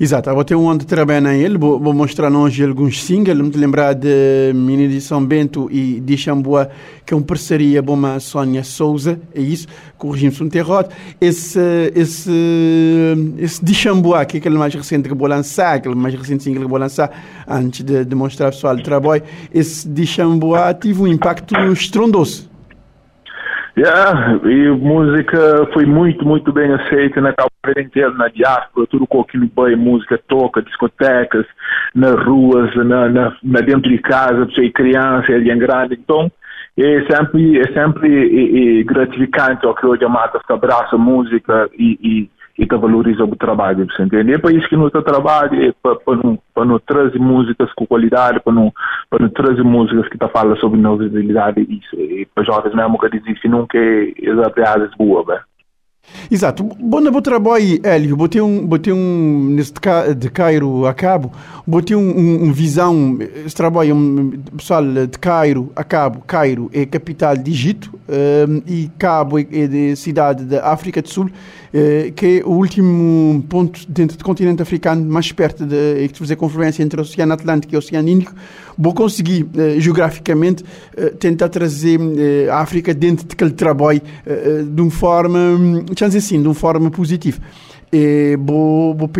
[0.00, 3.94] Exato, vou ter um onde trabalhar ele, vou, vou mostrar hoje alguns singles, me lembrar
[3.94, 6.70] de Mini de São Bento e de Xambua,
[7.04, 9.66] que é uma parceria com a Sónia Souza, é isso,
[9.98, 10.32] com o regime.
[11.20, 12.30] Esse, esse,
[13.38, 16.62] esse de Xambua, que é aquele mais recente que vou lançar, aquele mais recente single
[16.62, 17.10] que vou lançar,
[17.46, 22.51] antes de, de mostrar pessoal o trabalho, esse de Xambua teve um impacto estrondoso.
[23.74, 29.22] Yeah, e música foi muito, muito bem aceita na Cabo inteira, na diáspora, tudo com
[29.22, 31.46] aquilo bem, música toca, discotecas,
[31.94, 35.94] nas ruas, na, na, na dentro de casa, você criança, alguém grande.
[35.94, 36.30] Então,
[36.76, 41.98] é sempre, é sempre é, é gratificante o que hoje a mata abraça música e,
[42.02, 42.30] e
[42.62, 44.34] e que valoriza o trabalho, você entende?
[44.34, 48.72] É isso que nós trabalhamos, é para, não, não trazer músicas com qualidade, para não,
[49.10, 53.06] para não trazer músicas que tá falam sobre novidade, isso, e para jovens mesmo que
[53.40, 55.42] que nunca é exatamente boa, velho.
[56.30, 56.64] Exato.
[56.64, 59.80] Bom, boa trabalho, Hélio, botei um, botei um, neste
[60.16, 61.32] de Cairo a cabo,
[61.66, 66.84] botei um, um, um visão, esse trabalho, um, pessoal de Cairo a cabo, Cairo é
[66.86, 71.30] capital de Egito um, e Cabo é, é de cidade da África do Sul,
[71.72, 76.36] uh, que é o último ponto dentro do continente africano mais perto de, de fazer
[76.36, 78.34] confluência entre o Oceano Atlântico e o Oceano Índico.
[78.76, 81.98] Vou conseguir, uh, geograficamente, uh, tentar trazer
[82.50, 84.02] a África dentro daquele trabalho
[84.72, 87.40] de uma forma, um, dizer assim, de uma forma positiva.
[87.92, 89.10] E vou, vou,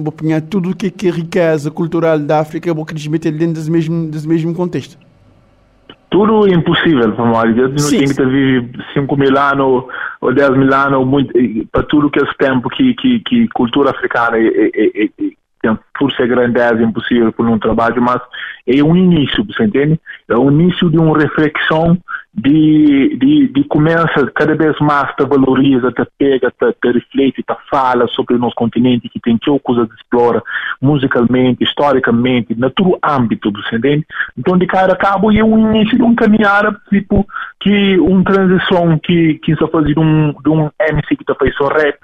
[0.00, 0.14] vou
[0.48, 4.06] tudo o que, que é riqueza cultural da África, vou querer meter dentro desse mesmo,
[4.06, 4.96] desse mesmo contexto
[6.12, 7.56] tudo impossível para nós.
[7.56, 9.84] Eu não tenho que viver 5 mil anos
[10.20, 11.32] ou 10 mil anos muito,
[11.72, 15.08] para tudo que é esse tempo que, que, que cultura africana é, é, é, é,
[15.62, 18.20] tem por ser grandeza impossível por um trabalho, mas
[18.66, 19.98] é um início, você entende?
[20.28, 21.96] É o início de uma reflexão
[22.34, 27.54] de, de, de começa cada vez mais te valoriza, te pega, te, te reflete, te
[27.70, 30.42] fala sobre o nosso continente que tem que coisa de explora
[30.80, 34.06] musicalmente, historicamente, na todo âmbito do entende?
[34.36, 37.26] Então de cara a cabo é um início de um caminhar tipo
[37.60, 41.54] que uma transição que que se faz de um de um MC que está faz
[41.54, 41.98] só rap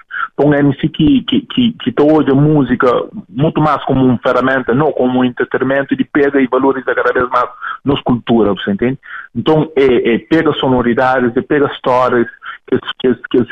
[0.45, 2.87] um MC que que que, que hoje a música
[3.27, 7.29] muito mais como uma ferramenta, não como um entretenimento de pega e valoriza cada vez
[7.29, 7.49] mais
[7.83, 8.97] nos cultura, você entende?
[9.35, 12.27] Então é, é pega sonoridades, é pega histórias
[12.69, 13.45] que, que, que,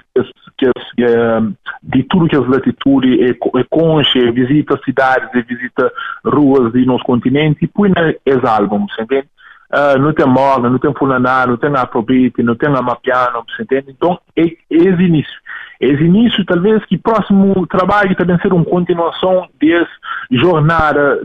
[0.58, 1.40] que, que é,
[1.84, 5.92] de tudo que as latitudes é, é visita cidades, visita
[6.26, 9.28] ruas de nosso continente e põe nos álbuns, entende?
[9.70, 13.88] Uh, não tem moda, não tem fulaná, não tem afrobeat, não tem amapiano, você entende?
[13.90, 15.40] Então, é, é esse início.
[15.80, 19.92] Esse início, talvez, que próximo trabalho também ser uma continuação desse
[20.32, 21.22] jornada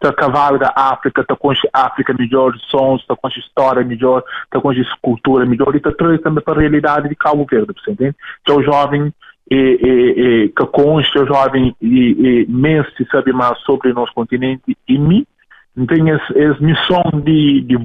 [0.00, 4.60] da cavalga África, está com a África melhor sons, está com a história melhor, está
[4.60, 8.14] com a cultura melhor, e trazendo também para a realidade de Cabo Verde, você entende?
[8.44, 9.12] Que é o jovem
[9.50, 14.12] e, e, e, que consta o jovem e, e se sabe mais sobre o nosso
[14.14, 15.26] continente e mim
[15.88, 17.76] tem essa missão de, de,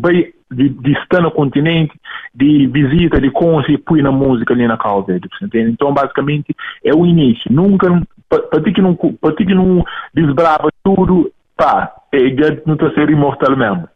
[0.51, 1.93] de, de, estar no continente,
[2.33, 5.71] de visita, de conseguir na música ali na Cabo Verde, entende?
[5.71, 7.51] Então, basicamente, é o início.
[7.51, 9.83] Nunca, para ti que não, para ti que não
[10.13, 13.87] desbrava tudo, pá, é, não está ser imortal mesmo.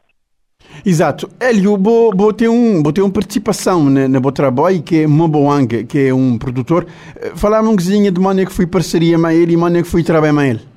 [0.86, 1.30] Exato.
[1.40, 6.08] Hélio, vou, ter um, vou ter uma participação na, na Botraboy, que é Moboang, que
[6.08, 6.86] é um produtor.
[7.16, 10.04] Eh, Falar-me um coisinha de maneira que fui parceria com ele e maneira que fui
[10.04, 10.73] trabalhar com ele.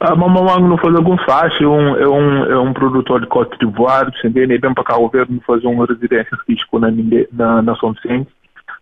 [0.00, 3.58] A Mamamang não faz algum faixa, é um, é um, é um produtor de Côte
[3.58, 4.40] d'Ivoire, entende?
[4.40, 6.90] Ele vem para cá o governo fazer uma residência física na,
[7.30, 8.30] na, na São Vicente,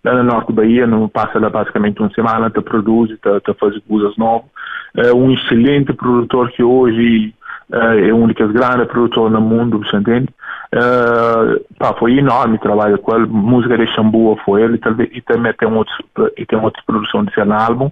[0.04, 3.54] lá no norte da Bahia, não passa lá basicamente uma semana, te produz, te, te
[3.54, 4.48] faz coisas novas.
[4.96, 7.34] É um excelente produtor que hoje
[7.72, 10.28] é, é um dos grandes produtores no mundo, você entende?
[10.74, 14.80] Uh, pá, foi enorme trabalho com ele, música de Xambua foi ele,
[15.12, 15.96] e também tem, outros,
[16.36, 17.90] e tem outras produções de álbum,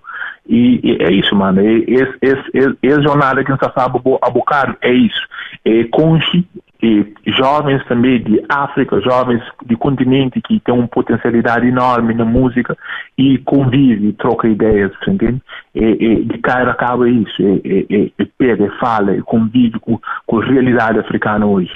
[0.49, 1.61] e, e, é isso, mano.
[1.61, 5.21] Esse, esse, esse, esse jornada que nós sabe abocar é isso.
[5.65, 6.45] É conche
[6.87, 12.77] e jovens também de África, jovens de continente que têm uma potencialidade enorme na música
[13.17, 15.41] e convive, troca ideias, entende?
[15.75, 20.45] E, e de cara acaba isso, e, e, e pega, fala, convive com, com a
[20.45, 21.73] realidade africana hoje.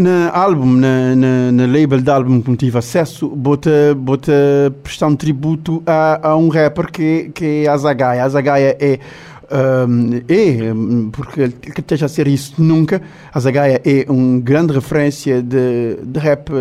[0.00, 4.32] Na álbum, na, na, na, label de álbum que tive acesso, bota, bota
[4.82, 8.24] prestar um tributo a, a um rapper que, que é a Zagaia.
[8.24, 8.98] A Zagaia é
[9.50, 10.72] um, é,
[11.10, 16.20] porque ele esteja a ser isso nunca, a Zagaia é uma grande referência de, de
[16.20, 16.54] rap uh,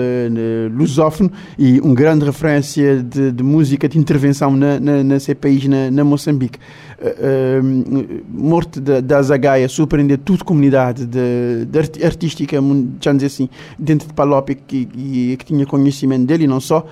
[0.75, 5.91] lusófono e uma grande referência de, de música de intervenção na, na, nesse país, na,
[5.91, 6.57] na Moçambique.
[6.99, 12.57] Uh, morte da, da Zagaia surpreendeu toda a comunidade de, de artística,
[12.99, 16.87] já dizer assim, dentro de Palop que, que, que tinha conhecimento dele não só.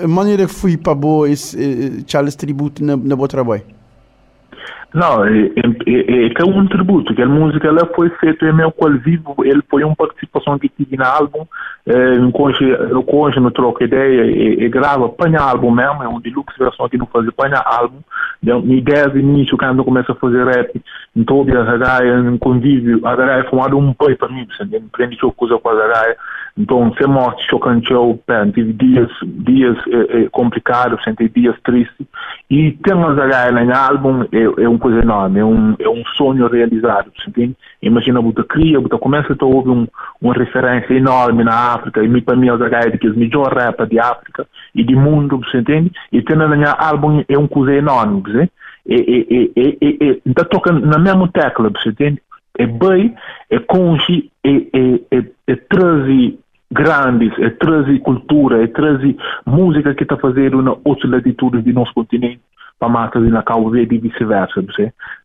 [0.00, 3.73] A maneira que fui para boa esse uh, Charles Tributo na, na Boa Trabalho.
[4.94, 8.70] Não, é, é, é, é um tributo, que a música ela foi feita em meu
[8.70, 11.44] qual vivo, ele foi uma participação que tive no álbum,
[11.84, 12.16] é,
[13.02, 16.96] conge, no troca ideia, e, e grava, panha álbum mesmo, é um deluxe versão que
[16.96, 17.98] não fazia, panha álbum,
[18.40, 20.80] minha ideia de início, quando eu começo a fazer rap,
[21.16, 25.58] então, a Zagaia, um convívio, a Zagaia foi um pai para mim, que eu coisa
[25.58, 26.16] com a Zagaia,
[26.56, 28.20] então, ser morte chocante, eu
[28.52, 32.06] tive dias, dias é, é, complicados, senti dias tristes,
[32.48, 36.04] e ter uma Zagaia no álbum é, é uma coisa enorme, é um, é um
[36.16, 37.56] sonho realizado, entende?
[37.82, 39.86] Imagina, você cria, você começa a ouvir um,
[40.22, 43.52] uma referência enorme na África, e para mim a Zagaia é que é o melhor
[43.52, 45.90] rap de África e do mundo, você entende?
[46.12, 46.44] E ter no
[46.78, 48.48] álbum é uma coisa enorme, você
[48.86, 52.22] e, e, e, e, e, então toca na mesma tecla, você entende?
[52.56, 53.14] É bem,
[53.50, 56.38] é conge, é, é, é, é trazer
[56.70, 61.94] grandes, é trazer cultura, é trazer música que está fazendo na outras latitudes do nosso
[61.94, 62.40] continente
[62.78, 64.64] para matas na Cabo Verde e vice-versa.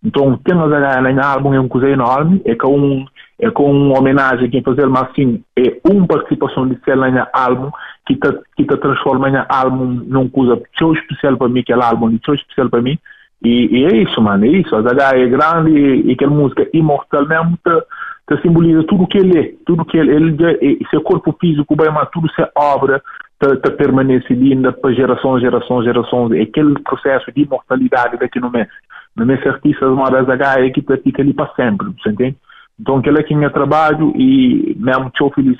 [0.04, 3.06] Então, temos a em álbum é uma coisa enorme, é com um
[3.41, 7.71] é com uma homenagem que fazer, mas sim, é uma participação de ser em álbum
[8.06, 11.75] que está que tá transforma em álbum numa coisa tão especial para mim, que é
[11.82, 12.99] álbum tão especial para mim,
[13.41, 14.75] e, e, é isso, mano, é isso.
[14.75, 17.82] A Zaga é grande e, e aquela música imortal mesmo tá,
[18.29, 21.91] te simboliza tudo o que ele é, tudo que ele, ele seu corpo físico, bem,
[21.91, 23.01] mas tudo se obra,
[23.39, 26.31] te, te permanece linda para gerações, gerações, gerações.
[26.33, 28.67] É aquele processo de imortalidade daqui no mês.
[29.15, 32.37] No mês artista, uma das H é que fica ali para sempre, você entende?
[32.79, 35.57] Então, aquele é trabalho e mesmo estou feliz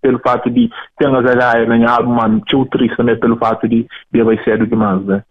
[0.00, 4.22] pelo fato de ter as H ganhado, mas estou triste também pelo fato de, de
[4.22, 5.22] vai ser demais, né?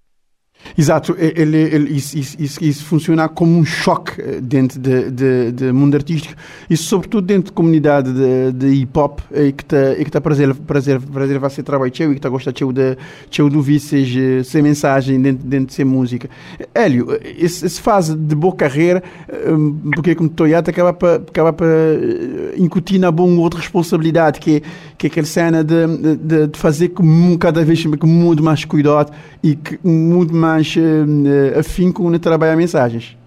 [0.77, 5.71] Exato, ele, ele, isso, isso, isso, funciona como um choque eh, dentro do de, de
[5.71, 6.35] mundo artístico
[6.69, 10.53] e sobretudo dentro da comunidade de, de hip hop e que está que tá prazer
[10.55, 12.97] prazer prazer vai trabalho teu e que está gostando teu de
[13.31, 16.29] teu do vices sem mensagem dentro dentro de ser música.
[16.73, 19.01] Hélio, esse fase de boa carreira
[19.49, 24.57] hum, porque como Toyota acaba para acaba para eh, incutir na boa outra responsabilidade que
[24.57, 24.61] é,
[24.97, 29.12] que é aquela cena de, de, de fazer com cada vez com muito mais cuidado
[29.43, 33.17] e que muito mais uh, afinco no trabalhar mensagens.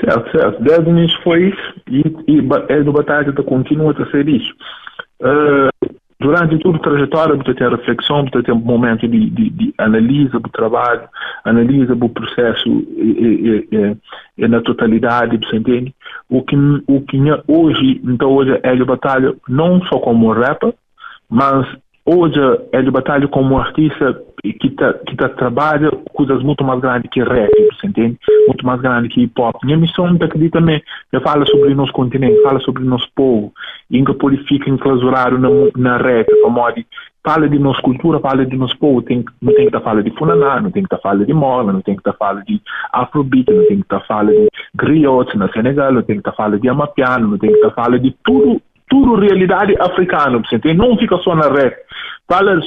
[0.00, 0.60] Certo, certo.
[0.60, 4.52] O início foi isso e, e é do Batalha continua a ser isso.
[5.20, 9.74] Uh, durante toda a trajetória, você tem reflexão, você tem um momento de, de, de
[9.76, 11.02] analisa do trabalho,
[11.44, 13.96] analisa do processo e, e,
[14.38, 15.94] e, na totalidade, você entende?
[16.30, 16.56] O que,
[16.86, 20.72] o que hoje, então hoje é de batalha não só como rapper,
[21.28, 21.66] mas
[22.06, 22.38] hoje
[22.72, 27.22] é de batalha como artista que tá, que tá trabalha coisas muito mais grandes que
[27.22, 28.18] rap, você entende?
[28.48, 29.56] Muito mais grandes que hip hop.
[29.62, 33.52] Minha missão daqui também é falar sobre o nosso continente, fala sobre o nosso povo,
[33.90, 34.04] e
[34.48, 36.60] ficar enclausurado na, na rap, como
[37.24, 40.04] fala de nossa cultura, fala de nosso povo, tem, não tem que estar tá falando
[40.04, 42.18] de funaná, não tem que estar tá falando de mola, não tem que estar tá
[42.18, 42.60] falando de
[42.92, 46.32] afrobeat, não tem que estar tá falando de griots na Senegal, não tem que estar
[46.32, 50.38] tá falando de amapiano, não tem que estar tá falando de tudo tudo realidade africana,
[50.38, 51.74] você não fica só na rap.
[52.28, 52.60] Fala,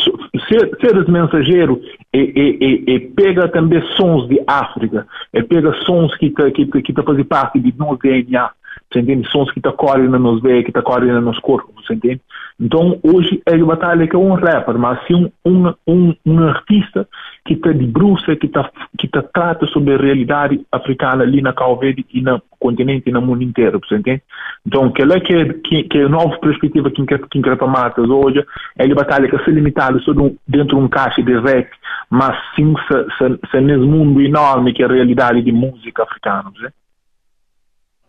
[0.48, 1.82] ser, ser mensageiro
[2.14, 6.82] e, e, e, e, pega também sons de África, e pega sons que que que,
[6.82, 8.52] que fazem parte de nosso DNA,
[8.92, 9.28] você entende?
[9.30, 12.22] Sons que está correndo nos veios, que está correndo nos corpos, você entende?
[12.60, 17.08] Então, hoje é a batalha que é um rapper, mas sim um, um, um artista
[17.44, 21.52] que está de bruxa, que está que tá, trata sobre a realidade africana ali na
[21.52, 24.22] Cabo Verde e no continente e no mundo inteiro, você entende?
[24.66, 28.44] Então, que é que, que, que é a nova perspectiva que que para matas hoje
[28.78, 30.14] é a batalha que se limitada só
[30.48, 31.70] dentro de um caixa de rap,
[32.10, 36.50] mas sim se, se, se nesse mundo enorme que é a realidade de música africana,
[36.56, 36.72] você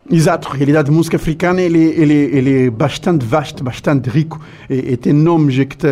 [0.09, 4.39] Exato, a realidade de música africana ele, ele, ele é bastante vasto, bastante rico
[4.69, 5.87] e, e tem nomes que te,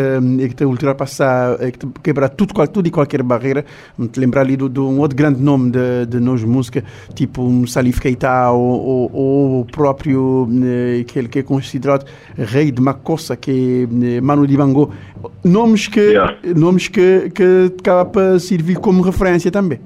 [0.48, 3.66] que te ultrapassar, que te quebrar tudo, tudo e qualquer barreira.
[3.98, 6.82] Me te lembrar ali de, de, um outro grande nome de, de nós música,
[7.14, 12.06] tipo um Salif Keita ou, ou, ou o próprio eh, que, que é considerado
[12.38, 14.94] rei de Makossa, que é Manu Dibango.
[15.44, 16.38] Nomes que, yeah.
[16.56, 19.80] nomes que, que acaba para servir como referência também.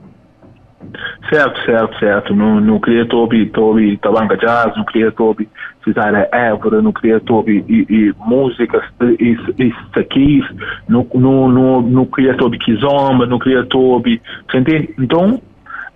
[1.30, 2.36] Certo, certo, certo.
[2.36, 5.48] Não, não queria tobi, tobi tabanca jazz, não queria tobi
[5.84, 8.84] Cisara Évora, não queria tobi e, e músicas
[9.20, 10.46] e, e saquis,
[10.88, 14.94] não, não, não, não queria tobi kizomba, não queria tobi, você entende?
[14.98, 15.42] Então,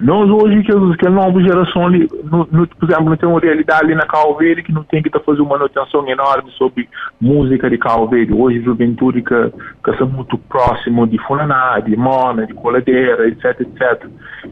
[0.03, 3.39] nós hoje, que, que a nova geração ali, no, no, por exemplo, não tem uma
[3.39, 6.89] realidade ali na Calveira que não tem que tá fazendo uma manutenção enorme sobre
[7.21, 8.35] música de Calveira.
[8.35, 14.05] Hoje, juventude que, que está muito próximo de Funaná, de Mona, de Coladeira, etc, etc.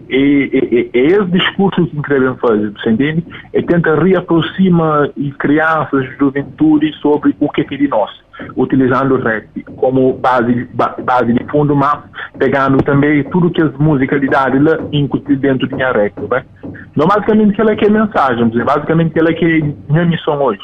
[0.09, 3.25] E, e, e, esse discurso que querem fazer, você entende?
[3.53, 8.09] E tenta reaproximar crianças, juventude sobre o que é de nós
[8.55, 11.99] utilizando o rap como base, base de fundo, mas
[12.37, 16.13] pegando também tudo que as musicalidades incutir dentro de minha rap.
[16.29, 16.43] Né?
[16.91, 20.61] Então, basicamente, aquela que é a mensagem, basicamente, aquela que é a minha missão hoje.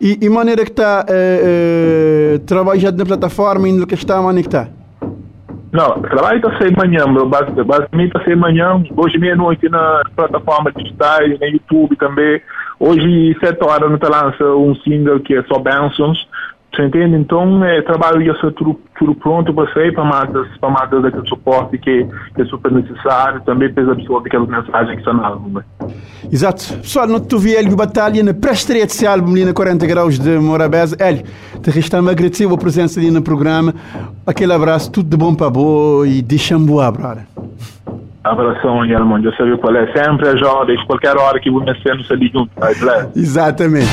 [0.00, 4.56] E, e maneira que está é, é, trabalhando na plataforma, indo que está, maneira que
[4.56, 4.78] está?
[5.70, 11.46] Não, trabalho está sem manhã, basicamente está sem manhã, hoje meia-noite na plataforma digitais, no
[11.46, 12.40] YouTube também.
[12.80, 16.27] Hoje, sete horas, não lança um single que é só Bensons,
[16.78, 17.16] você entende?
[17.16, 21.76] Então, é, trabalho ia ser tudo, tudo pronto para sair para matas, para daquele suporte
[21.76, 25.58] que, que é super necessário, também para absorver aquela mensagem que está no álbum.
[25.58, 25.64] Né?
[26.30, 26.74] Exato.
[26.74, 30.38] Pessoal, não te vi Hélio Batalha na pré-estreia desse álbum ali na 40 Graus de
[30.38, 30.96] Morabeza.
[31.00, 31.24] Hélio,
[31.60, 33.74] te restamos agradecer a presença ali no programa.
[34.24, 37.24] Aquele abraço, tudo de bom para boa e deixa-me boa, brother.
[38.22, 39.24] Abração, Guilherme.
[39.24, 39.86] Eu sabia qual é.
[39.92, 42.50] Sempre a jovem, qualquer hora que vou me no ali junto.
[43.16, 43.88] Exatamente.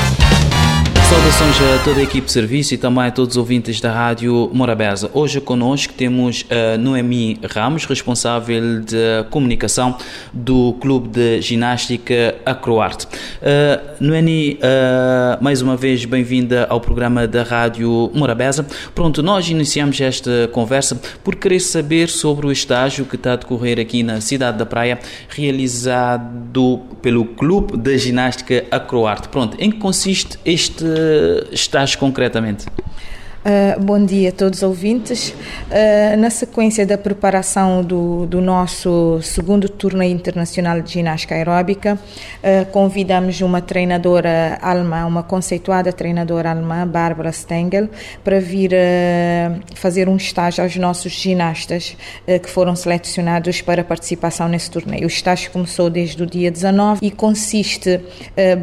[1.08, 4.50] Saudações a toda a equipe de serviço e também a todos os ouvintes da Rádio
[4.52, 5.08] Morabeza.
[5.14, 9.96] Hoje conosco temos a Noemi Ramos, responsável de comunicação
[10.32, 13.06] do Clube de Ginástica Acroarte.
[13.06, 18.66] Uh, Noemi, uh, mais uma vez bem-vinda ao programa da Rádio Morabeza.
[18.92, 23.78] Pronto, nós iniciamos esta conversa por querer saber sobre o estágio que está a decorrer
[23.78, 29.28] aqui na cidade da Praia, realizado pelo Clube de Ginástica Acroarte.
[29.28, 30.96] Pronto, em que consiste este
[31.52, 32.66] estás concretamente?
[33.46, 35.28] Uh, bom dia a todos os ouvintes.
[35.28, 42.66] Uh, na sequência da preparação do, do, nosso segundo torneio internacional de ginástica aeróbica, uh,
[42.72, 47.88] convidamos uma treinadora alemã, uma conceituada treinadora alemã, Bárbara Stengel,
[48.24, 48.72] para vir
[49.76, 51.96] fazer um estágio aos nossos ginastas
[52.42, 55.04] que foram selecionados para participação nesse torneio.
[55.04, 58.00] O estágio começou desde o dia 19 e consiste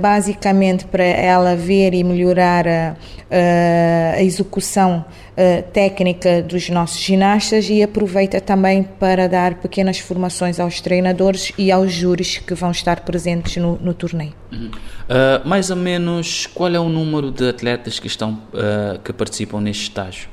[0.02, 2.98] basicamente para ela ver e melhorar
[3.34, 10.60] a, a execução uh, técnica dos nossos ginastas e aproveita também para dar pequenas formações
[10.60, 14.34] aos treinadores e aos júris que vão estar presentes no, no torneio.
[14.52, 14.68] Uhum.
[14.70, 19.60] Uh, mais ou menos, qual é o número de atletas que, estão, uh, que participam
[19.60, 20.30] neste estágio?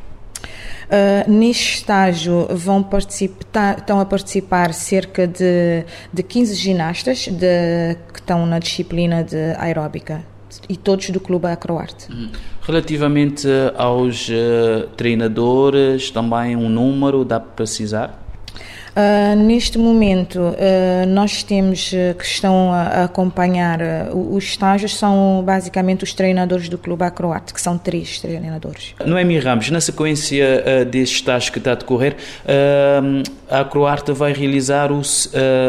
[0.90, 8.18] Uh, neste estágio vão participar, estão a participar cerca de, de 15 ginastas de, que
[8.18, 10.24] estão na disciplina de aeróbica
[10.68, 12.11] e todos do Clube Acroarte.
[12.11, 12.30] Uhum.
[12.62, 18.20] Relativamente aos uh, treinadores, também um número dá para precisar?
[19.01, 23.80] Uh, neste momento, uh, nós temos uh, que estão a, acompanhar
[24.12, 28.94] os estágios, são basicamente os treinadores do Clube Acroate, que são três treinadores.
[29.05, 32.16] Noemi Ramos, na sequência deste estágio que está a decorrer,
[33.48, 35.03] a Acroarte vai realizar o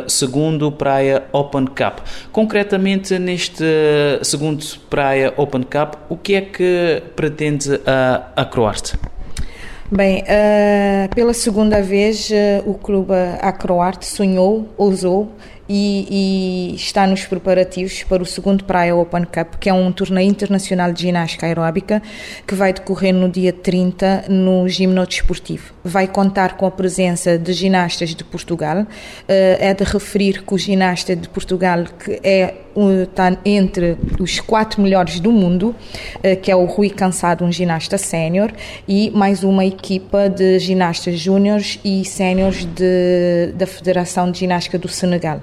[0.08, 2.00] segundo Praia Open Cup.
[2.32, 3.64] Concretamente, neste
[4.24, 8.98] segundo Praia Open Cup, o que é que pretende a Acroarte?
[9.94, 15.36] Bem, uh, pela segunda vez uh, o clube Acroarte sonhou, ousou
[15.68, 20.30] e, e, está nos preparativos para o segundo Praia Open Cup, que é um torneio
[20.30, 22.02] internacional de ginástica aeróbica
[22.46, 25.74] que vai decorrer no dia 30 no Gimno Desportivo.
[25.84, 28.86] Vai contar com a presença de ginastas de Portugal.
[29.28, 32.54] Eh, é de referir que o ginasta de Portugal, que é
[33.04, 35.76] está entre os quatro melhores do mundo,
[36.24, 38.52] eh, que é o Rui Cansado, um ginasta sénior,
[38.88, 42.68] e mais uma equipa de ginastas júniores e séniores
[43.56, 45.42] da Federação de Ginástica do Senegal.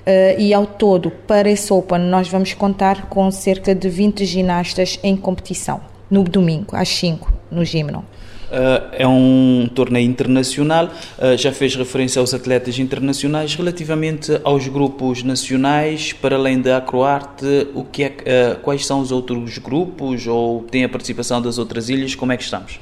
[0.00, 4.98] Uh, e ao todo, para esse Open, nós vamos contar com cerca de 20 ginastas
[5.02, 5.80] em competição,
[6.10, 8.04] no domingo, às 5, no Gimno.
[8.50, 13.54] Uh, é um torneio internacional, uh, já fez referência aos atletas internacionais.
[13.54, 19.12] Relativamente aos grupos nacionais, para além da Acroarte, o que é, uh, quais são os
[19.12, 22.16] outros grupos ou tem a participação das outras ilhas?
[22.16, 22.80] Como é que estamos?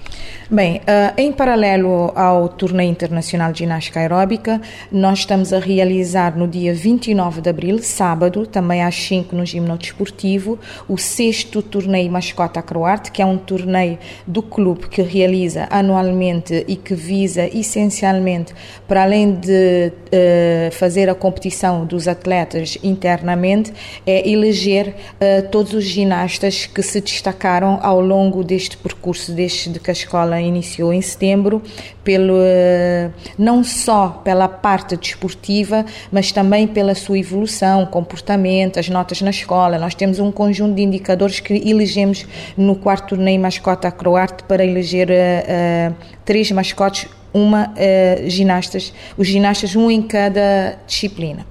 [0.50, 0.80] Bem,
[1.18, 7.42] em paralelo ao torneio internacional de ginástica aeróbica, nós estamos a realizar no dia 29
[7.42, 10.58] de abril, sábado, também às 5 no Gimno Desportivo,
[10.88, 16.64] o sexto torneio Mascota Acroarte, que é um torneio do clube que realiza realiza anualmente
[16.68, 18.54] e que visa essencialmente,
[18.86, 23.72] para além de uh, fazer a competição dos atletas internamente,
[24.06, 29.90] é eleger uh, todos os ginastas que se destacaram ao longo deste percurso, desde que
[29.90, 31.62] a escola iniciou em setembro,
[32.04, 39.20] pelo, uh, não só pela parte desportiva, mas também pela sua evolução, comportamento, as notas
[39.20, 39.78] na escola.
[39.78, 45.10] Nós temos um conjunto de indicadores que elegemos no quarto torneio Mascota Croarte para eleger
[45.48, 45.94] uh,
[46.24, 51.46] três mascotes, uma uh, ginastas, os ginastas um em cada disciplina.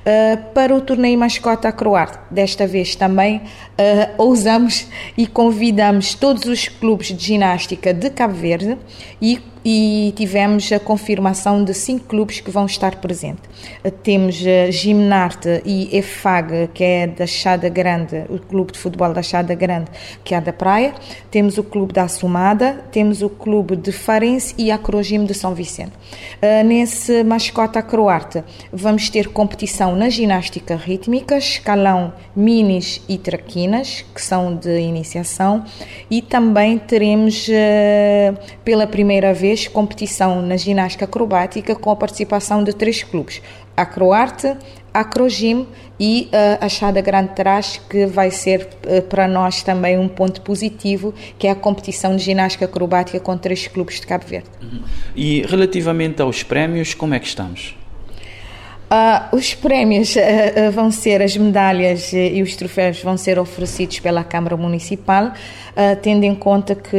[0.00, 3.42] Uh, para o torneio mascota a croarte, desta vez também
[4.18, 4.86] ousamos
[5.16, 8.76] e convidamos todos os clubes de ginástica de Cabo Verde
[9.22, 13.42] e e tivemos a confirmação de cinco clubes que vão estar presentes.
[14.02, 19.22] Temos uh, Gimnarte e EFAG, que é da Chada Grande, o clube de futebol da
[19.22, 19.90] Chada Grande,
[20.24, 20.94] que é da Praia.
[21.30, 25.54] Temos o clube da Assumada, temos o clube de Farense e a Crogime de São
[25.54, 25.92] Vicente.
[26.42, 34.22] Uh, nesse mascota croata, vamos ter competição na ginástica rítmica, escalão minis e traquinas, que
[34.22, 35.64] são de iniciação,
[36.10, 37.48] e também teremos
[38.64, 43.42] pela primeira vez vez competição na ginástica acrobática com a participação de três clubes:
[43.76, 44.56] a Croarte,
[44.94, 45.66] a Crogim
[45.98, 50.40] e uh, a Chada Grande Trás, que vai ser uh, para nós também um ponto
[50.42, 54.48] positivo, que é a competição de ginástica acrobática com três clubes de Cabo Verde.
[54.62, 54.82] Uhum.
[55.16, 57.74] E relativamente aos prémios, como é que estamos?
[58.90, 64.00] Uh, os prémios uh, uh, vão ser, as medalhas e os troféus vão ser oferecidos
[64.00, 65.32] pela Câmara Municipal,
[66.02, 66.96] tendo em conta que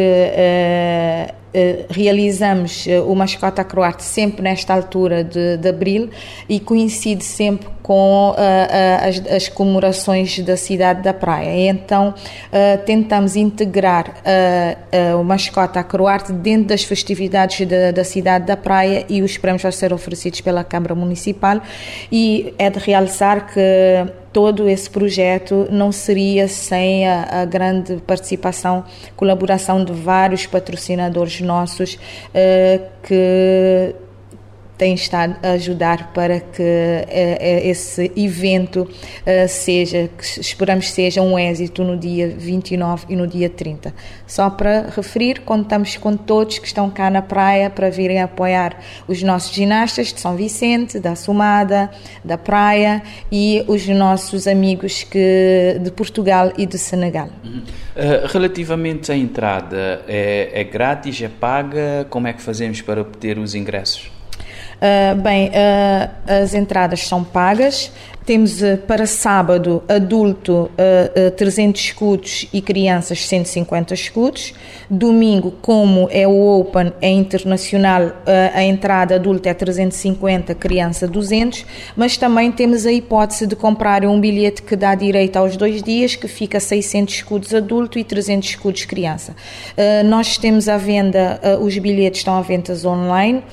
[1.89, 6.09] realizamos uh, o Mascota Croarte sempre nesta altura de, de abril
[6.47, 8.35] e coincide sempre com uh,
[9.07, 11.69] as, as, comemorações da cidade da praia.
[11.69, 12.13] Então
[12.85, 14.21] tentamos integrar
[15.19, 19.71] o Mascota Croarte dentro das festividades da, da, cidade da praia e os prémios vão
[19.71, 21.59] ser oferecidos pela Câmara Municipal
[22.11, 23.59] e é de realçar que
[24.31, 28.83] todo esse projeto não seria sem a, a grande participação,
[29.15, 33.95] colaboração de vários patrocinadores nossos uh, que
[34.81, 41.37] tem estado a ajudar para que uh, esse evento uh, seja, que esperamos seja um
[41.37, 43.93] êxito no dia 29 e no dia 30.
[44.25, 48.75] Só para referir, contamos com todos que estão cá na praia para virem apoiar
[49.07, 51.91] os nossos ginastas de São Vicente, da Sumada,
[52.25, 57.29] da praia e os nossos amigos que, de Portugal e de Senegal.
[57.43, 57.59] Uhum.
[57.59, 62.07] Uh, relativamente à entrada, é, é grátis, é paga?
[62.09, 64.09] Como é que fazemos para obter os ingressos?
[64.81, 66.09] Uh, bem, uh,
[66.41, 67.91] as entradas são pagas.
[68.25, 70.69] Temos uh, para sábado adulto
[71.37, 74.53] 300 escudos e crianças 150 escudos.
[74.89, 78.11] Domingo, como é o Open, é internacional,
[78.53, 81.65] a entrada adulta é 350, criança 200.
[81.95, 86.15] Mas também temos a hipótese de comprar um bilhete que dá direito aos dois dias,
[86.15, 89.35] que fica 600 escudos adulto e 300 escudos criança.
[90.05, 93.43] Nós temos à venda, os bilhetes estão à venda online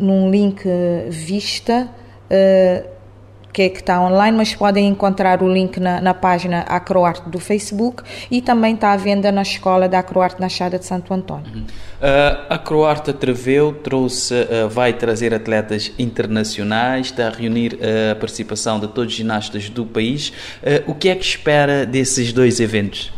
[0.00, 0.64] num link
[1.08, 1.88] Vista,
[3.52, 7.38] que, é que está online, mas podem encontrar o link na, na página Acroarte do
[7.38, 11.46] Facebook e também está à venda na escola da Acroarte na Chada de Santo Antônio.
[11.52, 11.62] Uhum.
[11.62, 18.14] Uh, a Croarte atreveu, trouxe, uh, vai trazer atletas internacionais, está a reunir uh, a
[18.14, 20.32] participação de todos os ginastas do país.
[20.86, 23.12] o que é que espera desses dois eventos?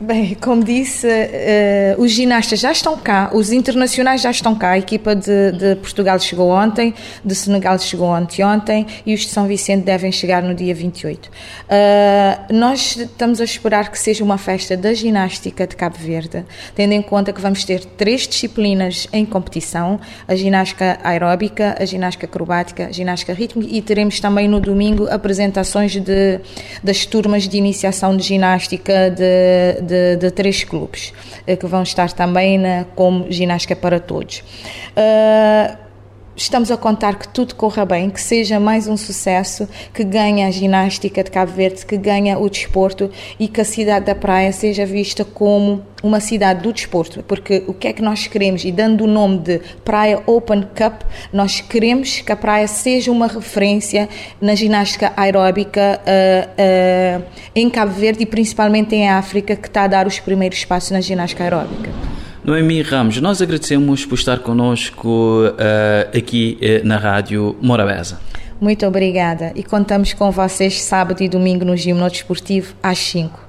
[0.00, 4.70] Bem, como disse, uh, os ginastas já estão cá, os internacionais já estão cá.
[4.70, 6.92] A equipa de, de, Portugal chegou ontem,
[7.24, 11.26] de Senegal chegou ontem e os de São Vicente devem chegar no dia 28.
[11.26, 11.30] Uh,
[11.68, 16.90] eh, nós estamos a esperar que seja uma festa da ginástica de Cabo Verde, tendo
[16.90, 22.88] em conta que vamos ter três disciplinas em competição: a ginástica aeróbica, a ginástica acrobática,
[22.88, 26.40] a ginástica rítmica e teremos também no domingo apresentações de,
[26.82, 31.12] das turmas de iniciação de ginástica de, de de, três clubes
[31.46, 34.42] eh, que vão estar também na, como ginástica para todos.
[34.96, 35.83] Uh,
[36.36, 40.50] estamos a contar que tudo corra bem, que seja mais um sucesso, que ganhe a
[40.50, 44.84] ginástica de Cabo Verde, que ganhe o desporto e que a cidade da praia seja
[44.84, 48.64] vista como uma cidade do desporto, porque o que é que nós queremos?
[48.64, 53.26] E dando o nome de Praia Open Cup, nós queremos que a praia seja uma
[53.26, 54.08] referência
[54.40, 57.24] na ginástica aeróbica uh, uh,
[57.54, 61.00] em Cabo Verde e principalmente em África, que está a dar os primeiros passos na
[61.00, 62.13] ginástica aeróbica.
[62.44, 68.20] Noemi Ramos, nós agradecemos por estar connosco uh, aqui uh, na Rádio Morabeza.
[68.60, 73.43] Muito obrigada e contamos com vocês sábado e domingo no Gimno Desportivo às 5.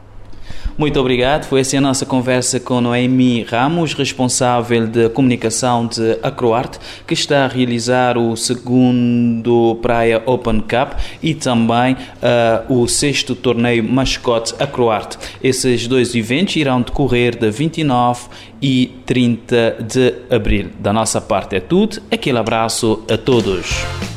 [0.77, 1.45] Muito obrigado.
[1.45, 7.45] Foi assim a nossa conversa com Noemi Ramos, responsável de comunicação de Acroarte, que está
[7.45, 15.17] a realizar o segundo Praia Open Cup e também uh, o sexto torneio Mascote Acroarte.
[15.41, 18.27] Esses dois eventos irão decorrer de 29
[18.61, 20.71] e 30 de abril.
[20.77, 22.01] Da nossa parte é tudo.
[22.11, 24.14] Aquele abraço a todos.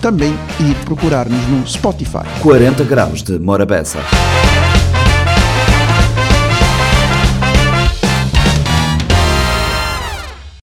[0.00, 2.26] também ir procurar-nos no Spotify.
[2.42, 3.98] 40 graus de Morabeza.